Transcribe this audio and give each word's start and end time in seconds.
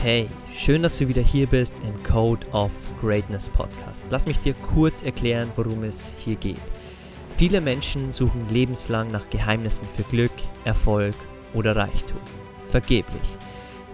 Hey, 0.00 0.28
schön, 0.56 0.84
dass 0.84 0.98
du 0.98 1.08
wieder 1.08 1.22
hier 1.22 1.48
bist 1.48 1.80
im 1.80 2.02
Code 2.04 2.46
of 2.52 2.70
Greatness 3.00 3.50
Podcast. 3.50 4.06
Lass 4.10 4.28
mich 4.28 4.38
dir 4.38 4.54
kurz 4.54 5.02
erklären, 5.02 5.50
worum 5.56 5.82
es 5.82 6.14
hier 6.16 6.36
geht. 6.36 6.60
Viele 7.36 7.60
Menschen 7.60 8.12
suchen 8.12 8.48
lebenslang 8.48 9.10
nach 9.10 9.28
Geheimnissen 9.28 9.88
für 9.88 10.04
Glück, 10.04 10.30
Erfolg 10.64 11.16
oder 11.52 11.74
Reichtum. 11.74 12.20
Vergeblich. 12.68 13.36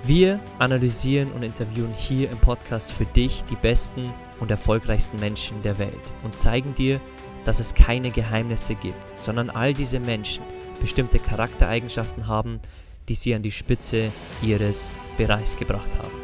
Wir 0.02 0.40
analysieren 0.58 1.32
und 1.32 1.42
interviewen 1.42 1.94
hier 1.96 2.30
im 2.30 2.36
Podcast 2.36 2.92
für 2.92 3.06
dich 3.06 3.42
die 3.44 3.56
besten 3.56 4.12
und 4.40 4.50
erfolgreichsten 4.50 5.18
Menschen 5.20 5.62
der 5.62 5.78
Welt 5.78 6.12
und 6.22 6.38
zeigen 6.38 6.74
dir, 6.74 7.00
dass 7.46 7.60
es 7.60 7.74
keine 7.74 8.10
Geheimnisse 8.10 8.74
gibt, 8.74 9.16
sondern 9.16 9.48
all 9.48 9.72
diese 9.72 10.00
Menschen 10.00 10.44
bestimmte 10.82 11.18
Charaktereigenschaften 11.18 12.26
haben, 12.26 12.60
die 13.08 13.14
sie 13.14 13.34
an 13.34 13.42
die 13.42 13.52
Spitze 13.52 14.12
ihres 14.42 14.92
Bereichs 15.16 15.56
gebracht 15.56 15.98
haben. 15.98 16.14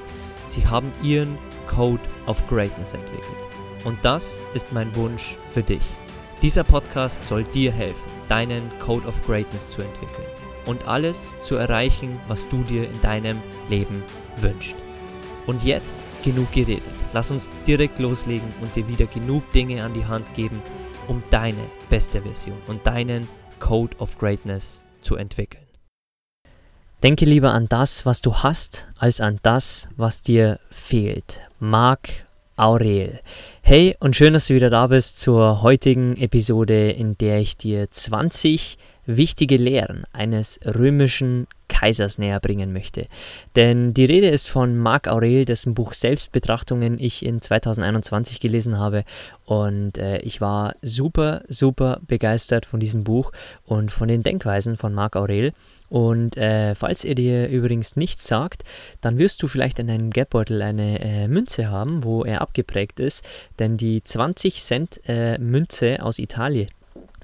Sie 0.48 0.66
haben 0.66 0.92
ihren 1.02 1.38
Code 1.66 2.02
of 2.26 2.46
Greatness 2.48 2.94
entwickelt. 2.94 3.24
Und 3.84 3.98
das 4.02 4.40
ist 4.54 4.72
mein 4.72 4.94
Wunsch 4.96 5.36
für 5.50 5.62
dich. 5.62 5.82
Dieser 6.42 6.64
Podcast 6.64 7.22
soll 7.22 7.44
dir 7.44 7.72
helfen, 7.72 8.10
deinen 8.28 8.70
Code 8.78 9.06
of 9.06 9.20
Greatness 9.26 9.68
zu 9.68 9.82
entwickeln 9.82 10.26
und 10.66 10.86
alles 10.86 11.36
zu 11.40 11.56
erreichen, 11.56 12.18
was 12.28 12.48
du 12.48 12.62
dir 12.62 12.84
in 12.84 13.00
deinem 13.00 13.40
Leben 13.68 14.02
wünschst. 14.36 14.76
Und 15.46 15.64
jetzt 15.64 15.98
genug 16.22 16.52
geredet. 16.52 16.82
Lass 17.12 17.30
uns 17.30 17.50
direkt 17.66 17.98
loslegen 17.98 18.48
und 18.60 18.74
dir 18.76 18.86
wieder 18.86 19.06
genug 19.06 19.50
Dinge 19.52 19.82
an 19.82 19.94
die 19.94 20.04
Hand 20.04 20.32
geben, 20.34 20.62
um 21.08 21.22
deine 21.30 21.64
beste 21.88 22.22
Version 22.22 22.56
und 22.68 22.86
deinen 22.86 23.26
Code 23.58 23.96
of 23.98 24.16
Greatness 24.18 24.82
zu 25.00 25.16
entwickeln. 25.16 25.59
Denke 27.02 27.24
lieber 27.24 27.52
an 27.52 27.66
das, 27.66 28.04
was 28.04 28.20
du 28.20 28.34
hast, 28.34 28.86
als 28.98 29.22
an 29.22 29.38
das, 29.42 29.88
was 29.96 30.20
dir 30.20 30.60
fehlt. 30.68 31.40
Marc 31.58 32.10
Aurel. 32.56 33.20
Hey 33.62 33.96
und 34.00 34.16
schön, 34.16 34.34
dass 34.34 34.48
du 34.48 34.54
wieder 34.54 34.68
da 34.68 34.86
bist 34.88 35.18
zur 35.18 35.62
heutigen 35.62 36.14
Episode, 36.18 36.90
in 36.90 37.16
der 37.16 37.38
ich 37.38 37.56
dir 37.56 37.90
20 37.90 38.76
wichtige 39.06 39.56
Lehren 39.56 40.04
eines 40.12 40.60
römischen 40.62 41.46
Kaisers 41.68 42.18
näher 42.18 42.38
bringen 42.38 42.74
möchte. 42.74 43.06
Denn 43.56 43.94
die 43.94 44.04
Rede 44.04 44.28
ist 44.28 44.48
von 44.48 44.76
Marc 44.76 45.08
Aurel, 45.08 45.46
dessen 45.46 45.72
Buch 45.72 45.94
Selbstbetrachtungen 45.94 46.98
ich 46.98 47.24
in 47.24 47.40
2021 47.40 48.40
gelesen 48.40 48.78
habe. 48.78 49.04
Und 49.46 49.96
äh, 49.96 50.18
ich 50.18 50.42
war 50.42 50.74
super, 50.82 51.44
super 51.48 52.00
begeistert 52.06 52.66
von 52.66 52.78
diesem 52.78 53.04
Buch 53.04 53.32
und 53.64 53.90
von 53.90 54.08
den 54.08 54.22
Denkweisen 54.22 54.76
von 54.76 54.92
Marc 54.92 55.16
Aurel. 55.16 55.54
Und 55.90 56.36
äh, 56.36 56.74
falls 56.74 57.04
er 57.04 57.16
dir 57.16 57.48
übrigens 57.48 57.96
nichts 57.96 58.26
sagt, 58.26 58.62
dann 59.00 59.18
wirst 59.18 59.42
du 59.42 59.48
vielleicht 59.48 59.78
in 59.80 59.88
deinem 59.88 60.10
Geldbeutel 60.10 60.62
eine 60.62 61.00
äh, 61.00 61.28
Münze 61.28 61.68
haben, 61.68 62.04
wo 62.04 62.24
er 62.24 62.40
abgeprägt 62.40 63.00
ist. 63.00 63.24
Denn 63.58 63.76
die 63.76 64.02
20 64.02 64.62
Cent 64.62 65.00
äh, 65.06 65.36
Münze 65.38 66.02
aus 66.02 66.18
Italien, 66.18 66.68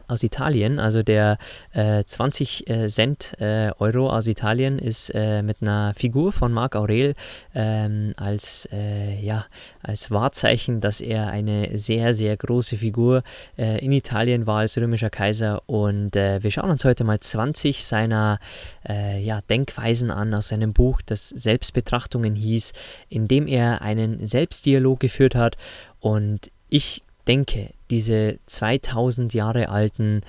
aus 0.09 0.23
Italien, 0.23 0.79
also 0.79 1.03
der 1.03 1.39
äh, 1.73 2.05
20 2.05 2.69
äh, 2.69 2.89
Cent 2.89 3.35
äh, 3.41 3.71
Euro 3.79 4.11
aus 4.11 4.27
Italien 4.27 4.79
ist 4.79 5.11
äh, 5.15 5.43
mit 5.43 5.63
einer 5.63 5.95
Figur 5.95 6.33
von 6.33 6.53
Marc 6.53 6.77
Aurel 6.77 7.15
ähm, 7.55 8.13
als, 8.17 8.69
äh, 8.73 9.21
ja, 9.21 9.47
als 9.83 10.11
Wahrzeichen, 10.11 10.81
dass 10.81 11.01
er 11.01 11.29
eine 11.29 11.77
sehr, 11.77 12.13
sehr 12.13 12.37
große 12.37 12.77
Figur 12.77 13.23
in 13.57 13.93
Italien 13.93 14.47
war 14.47 14.61
als 14.61 14.77
römischer 14.77 15.11
Kaiser. 15.11 15.63
Und 15.67 16.15
wir 16.15 16.51
schauen 16.51 16.71
uns 16.71 16.85
heute 16.85 17.05
mal 17.05 17.21
20 17.21 17.85
seiner 17.85 18.39
ja, 18.87 19.41
Denkweisen 19.43 20.11
an 20.11 20.35
aus 20.35 20.49
seinem 20.49 20.73
Buch, 20.73 21.03
das 21.05 21.29
Selbstbetrachtungen 21.29 22.35
hieß, 22.35 22.73
in 23.09 23.29
dem 23.29 23.47
er 23.47 23.83
einen 23.83 24.27
Selbstdialog 24.27 25.01
geführt 25.01 25.35
hat. 25.35 25.57
Und 26.01 26.51
ich 26.69 27.03
denke, 27.29 27.71
diese 27.91 28.39
2000 28.47 29.35
Jahre 29.35 29.69
alten 29.69 30.23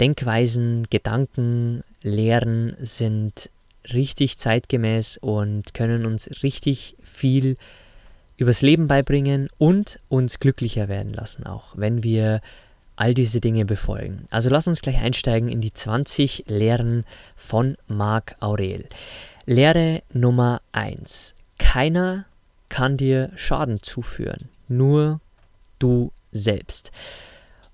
Denkweisen, 0.00 0.86
Gedanken, 0.90 1.82
Lehren 2.02 2.76
sind 2.80 3.50
richtig 3.92 4.38
zeitgemäß 4.38 5.18
und 5.18 5.74
können 5.74 6.06
uns 6.06 6.42
richtig 6.42 6.96
viel 7.02 7.56
übers 8.36 8.62
Leben 8.62 8.86
beibringen 8.86 9.48
und 9.58 9.98
uns 10.08 10.38
glücklicher 10.38 10.88
werden 10.88 11.12
lassen, 11.12 11.46
auch 11.46 11.76
wenn 11.76 12.02
wir 12.04 12.40
all 12.94 13.14
diese 13.14 13.40
Dinge 13.40 13.64
befolgen. 13.64 14.26
Also 14.30 14.48
lass 14.48 14.68
uns 14.68 14.82
gleich 14.82 14.98
einsteigen 14.98 15.48
in 15.48 15.60
die 15.60 15.72
20 15.72 16.44
Lehren 16.46 17.04
von 17.36 17.76
Marc 17.86 18.36
Aurel. 18.40 18.86
Lehre 19.46 20.02
Nummer 20.12 20.60
1. 20.72 21.34
Keiner 21.58 22.26
kann 22.68 22.96
dir 22.96 23.30
Schaden 23.34 23.82
zuführen, 23.82 24.48
nur 24.68 25.20
du 25.78 26.12
selbst. 26.32 26.90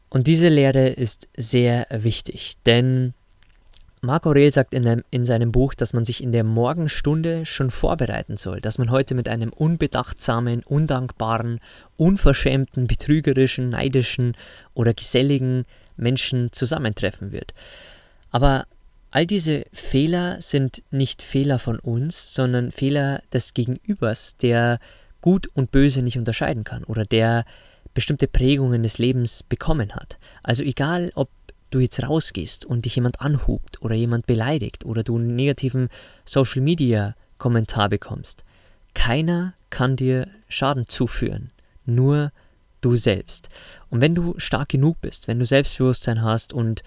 Und 0.09 0.27
diese 0.27 0.49
Lehre 0.49 0.89
ist 0.89 1.29
sehr 1.37 1.87
wichtig, 1.91 2.55
denn 2.67 3.15
Marc 4.05 4.27
Aurel 4.27 4.53
sagt 4.53 4.75
in, 4.75 4.87
einem, 4.87 5.03
in, 5.11 5.25
seinem 5.25 5.51
Buch, 5.51 5.75
dass 5.75 5.95
man 5.95 6.05
sich 6.05 6.23
in 6.23 6.31
der 6.31 6.45
Morgenstunde 6.45 7.47
schon 7.47 7.71
vorbereiten 7.71 8.37
soll, 8.37 8.61
dass 8.61 8.79
man 8.79 8.91
heute 8.91 9.15
mit 9.15 9.29
einem 9.29 9.51
unbedachtsamen, 9.51 10.63
undankbaren, 10.63 11.59
unverschämten, 11.97 12.87
betrügerischen, 12.87 13.71
neidischen 13.71 14.37
oder 14.75 14.93
geselligen 14.93 15.65
Menschen 15.97 16.53
zusammentreffen 16.53 17.33
wird. 17.33 17.55
Aber 18.31 18.67
all 19.11 19.27
diese 19.27 19.65
Fehler 19.73 20.43
sind 20.43 20.83
nicht 20.91 21.23
Fehler 21.23 21.59
von 21.59 21.79
uns, 21.79 22.35
sondern 22.35 22.73
Fehler 22.73 23.23
des 23.33 23.55
Gegenübers, 23.55 24.37
der 24.37 24.79
Gut 25.21 25.49
und 25.55 25.71
Böse 25.71 26.03
nicht 26.03 26.19
unterscheiden 26.19 26.65
kann 26.65 26.85
oder 26.85 27.05
der 27.05 27.45
bestimmte 27.95 28.27
Prägungen 28.27 28.83
des 28.83 28.99
Lebens 28.99 29.43
bekommen 29.43 29.95
hat. 29.95 30.19
Also 30.43 30.63
egal, 30.63 31.13
ob 31.15 31.31
du 31.71 31.81
jetzt 31.81 32.03
rausgehst 32.03 32.65
und 32.65 32.85
dich 32.85 32.97
jemand 32.97 33.21
anhubt 33.21 33.83
oder 33.83 33.95
jemand 33.95 34.27
beleidigt 34.27 34.85
oder 34.85 35.03
du 35.03 35.17
einen 35.17 35.35
negativen 35.35 35.89
Social 36.25 36.63
Media 36.63 37.15
Kommentar 37.39 37.89
bekommst, 37.89 38.45
keiner 38.95 39.55
kann 39.71 39.97
dir 39.97 40.29
Schaden 40.49 40.87
zuführen, 40.87 41.51
nur 41.85 42.31
du 42.81 42.97
selbst. 42.97 43.49
Und 43.91 44.01
wenn 44.01 44.15
du 44.15 44.35
stark 44.39 44.69
genug 44.69 45.01
bist, 45.01 45.27
wenn 45.27 45.39
du 45.39 45.47
Selbstbewusstsein 45.47 46.23
hast 46.23 46.53
und 46.53 46.83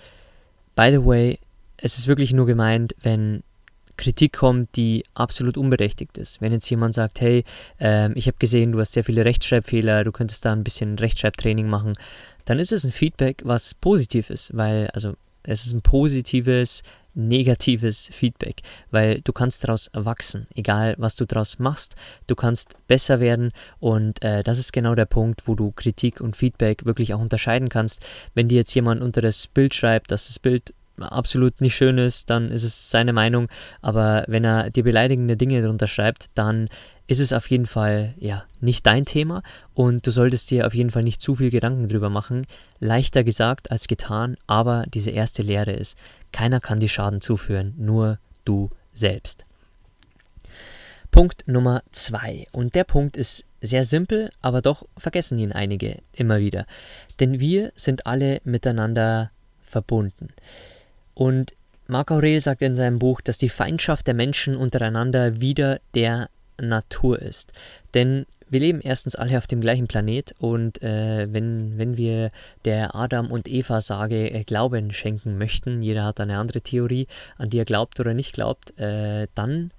by 0.75 0.89
the 0.91 1.05
way, 1.05 1.39
es 1.77 1.97
ist 1.97 2.07
wirklich 2.07 2.33
nur 2.33 2.45
gemeint, 2.45 2.95
wenn 3.01 3.43
Kritik 3.97 4.33
kommt, 4.33 4.75
die 4.75 5.03
absolut 5.13 5.57
unberechtigt 5.57 6.17
ist. 6.17 6.41
Wenn 6.41 6.51
jetzt 6.51 6.69
jemand 6.69 6.95
sagt, 6.95 7.19
hey, 7.21 7.43
ähm, 7.79 8.13
ich 8.15 8.27
habe 8.27 8.37
gesehen, 8.37 8.71
du 8.71 8.79
hast 8.79 8.93
sehr 8.93 9.03
viele 9.03 9.25
Rechtschreibfehler, 9.25 10.03
du 10.03 10.11
könntest 10.11 10.45
da 10.45 10.53
ein 10.53 10.63
bisschen 10.63 10.97
Rechtschreibtraining 10.97 11.67
machen, 11.67 11.93
dann 12.45 12.59
ist 12.59 12.71
es 12.71 12.83
ein 12.83 12.91
Feedback, 12.91 13.41
was 13.43 13.73
positiv 13.73 14.29
ist, 14.29 14.55
weil, 14.55 14.87
also 14.93 15.13
es 15.43 15.65
ist 15.65 15.73
ein 15.73 15.81
positives, 15.81 16.83
negatives 17.17 18.09
Feedback, 18.13 18.61
weil 18.91 19.21
du 19.21 19.33
kannst 19.33 19.63
daraus 19.63 19.89
wachsen, 19.93 20.47
egal 20.53 20.95
was 20.99 21.15
du 21.15 21.25
daraus 21.25 21.57
machst, 21.57 21.95
du 22.27 22.35
kannst 22.35 22.75
besser 22.87 23.19
werden 23.19 23.51
und 23.79 24.23
äh, 24.23 24.43
das 24.43 24.59
ist 24.59 24.71
genau 24.71 24.93
der 24.93 25.05
Punkt, 25.05 25.47
wo 25.47 25.55
du 25.55 25.71
Kritik 25.71 26.21
und 26.21 26.35
Feedback 26.35 26.85
wirklich 26.85 27.13
auch 27.13 27.19
unterscheiden 27.19 27.69
kannst. 27.69 28.05
Wenn 28.35 28.47
dir 28.47 28.57
jetzt 28.57 28.73
jemand 28.75 29.01
unter 29.01 29.21
das 29.21 29.47
Bild 29.47 29.73
schreibt, 29.73 30.11
dass 30.11 30.27
das 30.27 30.37
Bild 30.37 30.73
absolut 30.99 31.61
nicht 31.61 31.75
schön 31.75 31.97
ist, 31.97 32.29
dann 32.29 32.51
ist 32.51 32.63
es 32.63 32.89
seine 32.89 33.13
Meinung. 33.13 33.47
Aber 33.81 34.25
wenn 34.27 34.43
er 34.43 34.69
dir 34.69 34.83
beleidigende 34.83 35.37
Dinge 35.37 35.61
darunter 35.61 35.87
schreibt, 35.87 36.27
dann 36.35 36.69
ist 37.07 37.19
es 37.19 37.31
auf 37.33 37.49
jeden 37.49 37.65
Fall 37.65 38.13
ja 38.19 38.43
nicht 38.59 38.85
dein 38.85 39.05
Thema 39.05 39.41
und 39.73 40.05
du 40.05 40.11
solltest 40.11 40.51
dir 40.51 40.67
auf 40.67 40.73
jeden 40.73 40.89
Fall 40.89 41.03
nicht 41.03 41.21
zu 41.21 41.35
viel 41.35 41.49
Gedanken 41.49 41.87
drüber 41.87 42.09
machen. 42.09 42.45
Leichter 42.79 43.23
gesagt 43.23 43.71
als 43.71 43.87
getan, 43.87 44.35
aber 44.45 44.83
diese 44.93 45.11
erste 45.11 45.41
Lehre 45.41 45.71
ist, 45.71 45.97
keiner 46.33 46.59
kann 46.59 46.81
dir 46.81 46.89
Schaden 46.89 47.21
zuführen, 47.21 47.73
nur 47.77 48.19
du 48.43 48.69
selbst. 48.93 49.45
Punkt 51.11 51.47
Nummer 51.47 51.81
zwei. 51.91 52.45
Und 52.51 52.75
der 52.75 52.83
Punkt 52.83 53.15
ist 53.15 53.45
sehr 53.61 53.85
simpel, 53.85 54.29
aber 54.41 54.61
doch 54.61 54.85
vergessen 54.97 55.39
ihn 55.39 55.51
einige 55.51 55.99
immer 56.13 56.39
wieder. 56.39 56.65
Denn 57.19 57.39
wir 57.39 57.71
sind 57.75 58.05
alle 58.05 58.41
miteinander 58.43 59.31
verbunden. 59.61 60.29
Und 61.17 61.55
Marc 61.87 62.11
Aurel 62.11 62.39
sagt 62.39 62.61
in 62.61 62.75
seinem 62.75 62.99
Buch, 62.99 63.21
dass 63.21 63.39
die 63.39 63.49
Feindschaft 63.49 64.05
der 64.05 64.13
Menschen 64.13 64.55
untereinander 64.55 65.41
wieder 65.41 65.79
der 65.95 66.29
Natur 66.61 67.19
ist. 67.19 67.53
Denn 67.95 68.27
wir 68.49 68.59
leben 68.59 68.81
erstens 68.81 69.15
alle 69.15 69.35
auf 69.39 69.47
dem 69.47 69.59
gleichen 69.59 69.87
Planet 69.87 70.35
und 70.37 70.79
äh, 70.83 71.27
wenn, 71.33 71.79
wenn 71.79 71.97
wir 71.97 72.29
der 72.65 72.93
Adam 72.93 73.31
und 73.31 73.47
Eva 73.47 73.81
Sage 73.81 74.29
äh, 74.29 74.43
Glauben 74.43 74.91
schenken 74.91 75.39
möchten, 75.39 75.81
jeder 75.81 76.05
hat 76.05 76.19
eine 76.19 76.37
andere 76.37 76.61
Theorie, 76.61 77.07
an 77.39 77.49
die 77.49 77.57
er 77.57 77.65
glaubt 77.65 77.99
oder 77.99 78.13
nicht 78.13 78.33
glaubt, 78.33 78.77
äh, 78.77 79.27
dann 79.33 79.71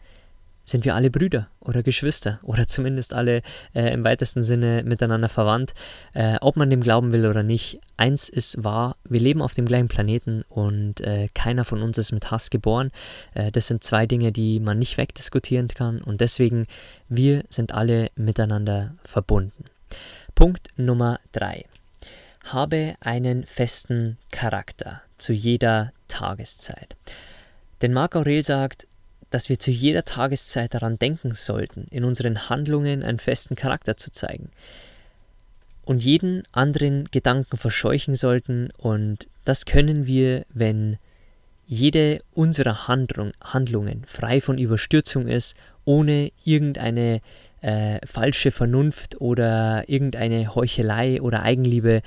sind 0.69 0.85
wir 0.85 0.95
alle 0.95 1.11
Brüder 1.11 1.49
oder 1.61 1.83
Geschwister 1.83 2.39
oder 2.43 2.67
zumindest 2.67 3.15
alle 3.15 3.43
äh, 3.75 3.93
im 3.93 4.05
weitesten 4.05 4.43
Sinne 4.43 4.83
miteinander 4.85 5.29
verwandt. 5.29 5.75
Äh, 6.13 6.37
ob 6.41 6.57
man 6.57 6.71
dem 6.71 6.83
glauben 6.83 7.13
will 7.13 7.27
oder 7.27 7.43
nicht, 7.43 7.81
eins 7.97 8.29
ist 8.29 8.63
wahr, 8.63 8.97
wir 9.05 9.21
leben 9.21 9.41
auf 9.41 9.55
dem 9.55 9.65
gleichen 9.65 9.89
Planeten 9.89 10.45
und 10.49 11.01
äh, 11.01 11.29
keiner 11.35 11.65
von 11.65 11.83
uns 11.83 11.99
ist 11.99 12.13
mit 12.13 12.31
Hass 12.31 12.51
geboren. 12.51 12.91
Äh, 13.35 13.51
das 13.51 13.67
sind 13.67 13.83
zwei 13.83 14.07
Dinge, 14.07 14.31
die 14.31 14.61
man 14.61 14.79
nicht 14.79 14.99
wegdiskutieren 14.99 15.69
kann 15.69 16.03
und 16.03 16.21
deswegen, 16.21 16.67
wir 17.09 17.45
sind 17.49 17.73
alle 17.73 18.11
miteinander 18.15 18.95
verbunden. 19.05 19.65
Punkt 20.35 20.69
Nummer 20.77 21.19
drei. 21.33 21.65
Habe 22.45 22.95
einen 23.01 23.45
festen 23.45 24.19
Charakter 24.31 25.03
zu 25.17 25.33
jeder 25.33 25.93
Tageszeit. 26.09 26.97
Denn 27.83 27.93
Marc 27.93 28.17
Aurel 28.17 28.43
sagt, 28.43 28.87
dass 29.31 29.49
wir 29.49 29.59
zu 29.59 29.71
jeder 29.71 30.05
Tageszeit 30.05 30.75
daran 30.75 30.99
denken 30.99 31.35
sollten, 31.35 31.87
in 31.91 32.05
unseren 32.05 32.49
Handlungen 32.49 33.03
einen 33.03 33.19
festen 33.19 33.57
Charakter 33.57 33.97
zu 33.97 34.11
zeigen 34.11 34.51
und 35.89 36.05
jeden 36.05 36.43
anderen 36.53 37.07
Gedanken 37.11 37.57
verscheuchen 37.57 38.15
sollten 38.15 38.69
und 38.77 39.27
das 39.45 39.65
können 39.65 40.07
wir, 40.07 40.45
wenn 40.53 40.99
jede 41.67 42.23
unserer 42.35 42.89
Handlung, 42.89 43.33
Handlungen 43.43 44.05
frei 44.07 44.43
von 44.43 44.59
Überstürzung 44.59 45.29
ist, 45.29 45.57
ohne 45.87 46.31
irgendeine 46.45 47.23
äh, 47.63 48.07
falsche 48.07 48.51
Vernunft 48.51 49.21
oder 49.21 49.89
irgendeine 49.89 50.55
Heuchelei 50.55 51.23
oder 51.23 51.43
Eigenliebe. 51.43 52.03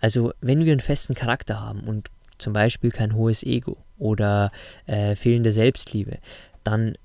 Also 0.00 0.32
wenn 0.40 0.64
wir 0.64 0.72
einen 0.72 0.80
festen 0.80 1.14
Charakter 1.14 1.60
haben 1.60 1.80
und 1.80 2.10
zum 2.38 2.52
Beispiel 2.52 2.90
kein 2.90 3.14
hohes 3.14 3.42
Ego 3.42 3.76
oder 3.98 4.52
äh, 4.86 5.16
fehlende 5.16 5.52
Selbstliebe, 5.52 6.18
dann 6.64 6.96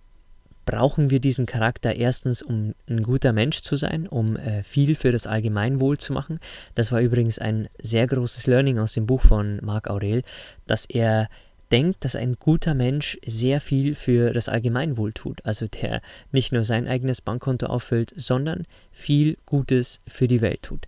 brauchen 0.66 1.10
wir 1.10 1.20
diesen 1.20 1.48
Charakter 1.48 1.96
erstens, 1.96 2.44
um 2.44 2.76
ein 2.88 3.02
guter 3.02 3.34
Mensch 3.34 3.62
zu 3.62 3.76
sein, 3.76 4.08
um 4.08 4.36
äh, 4.36 4.64
viel 4.64 4.96
für 4.96 5.12
das 5.12 5.26
Allgemeinwohl 5.26 5.98
zu 5.98 6.14
machen. 6.14 6.40
Das 6.76 6.92
war 6.92 7.02
übrigens 7.02 7.40
ein 7.40 7.70
sehr 7.82 8.06
großes 8.06 8.46
Learning 8.46 8.78
aus 8.78 8.94
dem 8.94 9.08
Buch 9.08 9.22
von 9.22 9.60
Marc 9.64 9.90
Aurel, 9.90 10.22
dass 10.68 10.86
er 10.86 11.28
denkt, 11.72 12.06
dass 12.06 12.16
ein 12.16 12.36
guter 12.36 12.76
Mensch 12.76 13.18
sehr 13.26 13.62
viel 13.62 13.96
für 13.96 14.32
das 14.32 14.48
Allgemeinwohl 14.48 15.12
tut. 15.14 15.44
Also 15.44 15.68
der 15.68 16.02
nicht 16.32 16.52
nur 16.52 16.64
sein 16.64 16.88
eigenes 16.88 17.22
Bankkonto 17.22 17.66
auffüllt, 17.66 18.14
sondern 18.16 18.66
viel 18.92 19.38
Gutes 19.46 20.02
für 20.08 20.28
die 20.28 20.42
Welt 20.42 20.64
tut. 20.64 20.88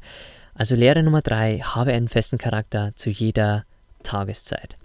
Also 0.53 0.75
Lehre 0.75 1.01
Nummer 1.01 1.21
drei, 1.21 1.59
habe 1.59 1.94
einen 1.94 2.07
festen 2.07 2.38
Charakter 2.38 2.91
zu 2.95 3.09
jeder 3.09 3.65
Tageszeit. 4.03 4.77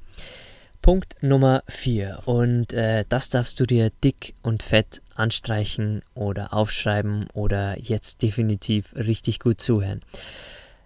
Punkt 0.86 1.16
Nummer 1.20 1.64
4 1.66 2.20
und 2.26 2.72
äh, 2.72 3.04
das 3.08 3.28
darfst 3.28 3.58
du 3.58 3.66
dir 3.66 3.90
dick 4.04 4.34
und 4.44 4.62
fett 4.62 5.02
anstreichen 5.16 6.02
oder 6.14 6.54
aufschreiben 6.54 7.26
oder 7.32 7.76
jetzt 7.80 8.22
definitiv 8.22 8.94
richtig 8.94 9.40
gut 9.40 9.60
zuhören. 9.60 10.02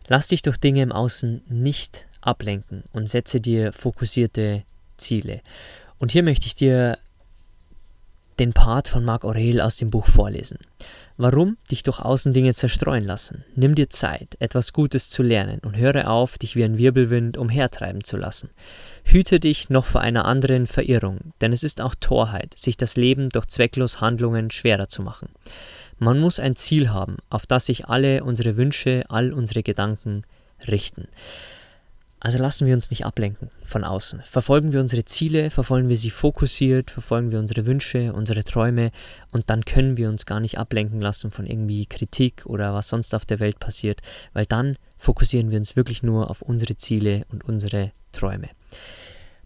Lass 0.09 0.29
dich 0.29 0.41
durch 0.41 0.57
Dinge 0.57 0.81
im 0.81 0.91
Außen 0.91 1.43
nicht 1.51 2.07
ablenken 2.23 2.85
und 2.95 3.11
setze 3.11 3.43
dir 3.43 3.75
fokussierte 3.75 4.63
Ziele. 4.97 5.43
Und 5.99 6.13
hier 6.13 6.23
möchte 6.23 6.47
ich 6.47 6.55
dir 6.55 6.97
den 8.41 8.55
Part 8.55 8.89
von 8.89 9.05
Marc 9.05 9.25
Aurel 9.25 9.61
aus 9.61 9.77
dem 9.77 9.91
Buch 9.91 10.07
vorlesen. 10.07 10.59
Warum 11.19 11.59
dich 11.71 11.83
durch 11.83 12.01
Außendinge 12.01 12.55
zerstreuen 12.55 13.05
lassen? 13.05 13.45
Nimm 13.55 13.75
dir 13.75 13.91
Zeit, 13.91 14.37
etwas 14.41 14.73
Gutes 14.73 15.11
zu 15.11 15.23
lernen 15.23 15.61
und 15.61 15.77
höre 15.77 16.11
auf, 16.11 16.39
dich 16.39 16.57
wie 16.57 16.65
ein 16.65 16.79
Wirbelwind 16.79 17.37
umhertreiben 17.37 18.03
zu 18.03 18.17
lassen. 18.17 18.49
Hüte 19.05 19.39
dich 19.39 19.69
noch 19.69 19.85
vor 19.85 20.01
einer 20.01 20.25
anderen 20.25 20.67
Verirrung, 20.67 21.35
denn 21.43 21.53
es 21.53 21.63
ist 21.63 21.83
auch 21.83 21.95
Torheit, 21.95 22.55
sich 22.57 22.79
das 22.79 22.97
Leben 22.97 23.29
durch 23.29 23.47
zwecklos 23.47 24.01
Handlungen 24.01 24.51
schwerer 24.51 24.89
zu 24.89 25.03
machen. 25.03 25.29
Man 25.99 26.19
muss 26.19 26.41
ein 26.41 26.57
Ziel 26.57 26.89
haben, 26.89 27.19
auf 27.29 27.45
das 27.45 27.67
sich 27.67 27.87
alle 27.87 28.25
unsere 28.25 28.57
Wünsche, 28.57 29.05
all 29.11 29.35
unsere 29.35 29.63
Gedanken 29.63 30.25
richten. 30.67 31.09
Also 32.23 32.37
lassen 32.37 32.67
wir 32.67 32.75
uns 32.75 32.91
nicht 32.91 33.07
ablenken 33.07 33.51
von 33.65 33.83
außen. 33.83 34.23
Verfolgen 34.23 34.73
wir 34.73 34.81
unsere 34.81 35.07
Ziele, 35.07 35.49
verfolgen 35.49 35.89
wir 35.89 35.97
sie 35.97 36.11
fokussiert, 36.11 36.91
verfolgen 36.91 37.33
wir 37.33 37.39
unsere 37.39 37.65
Wünsche, 37.65 38.13
unsere 38.13 38.45
Träume 38.45 38.93
und 39.33 39.49
dann 39.49 39.65
können 39.65 39.97
wir 39.97 40.11
uns 40.11 40.27
gar 40.27 40.39
nicht 40.39 40.59
ablenken 40.59 41.01
lassen 41.01 41.31
von 41.31 41.47
irgendwie 41.47 41.87
Kritik 41.87 42.45
oder 42.45 42.75
was 42.75 42.89
sonst 42.89 43.15
auf 43.15 43.25
der 43.25 43.41
Welt 43.41 43.59
passiert, 43.59 44.03
weil 44.35 44.45
dann 44.45 44.77
fokussieren 44.99 45.51
wir 45.51 45.57
uns 45.57 45.77
wirklich 45.77 46.03
nur 46.03 46.29
auf 46.29 46.43
unsere 46.43 46.77
Ziele 46.77 47.25
und 47.33 47.43
unsere 47.43 47.93
Träume. 48.13 48.51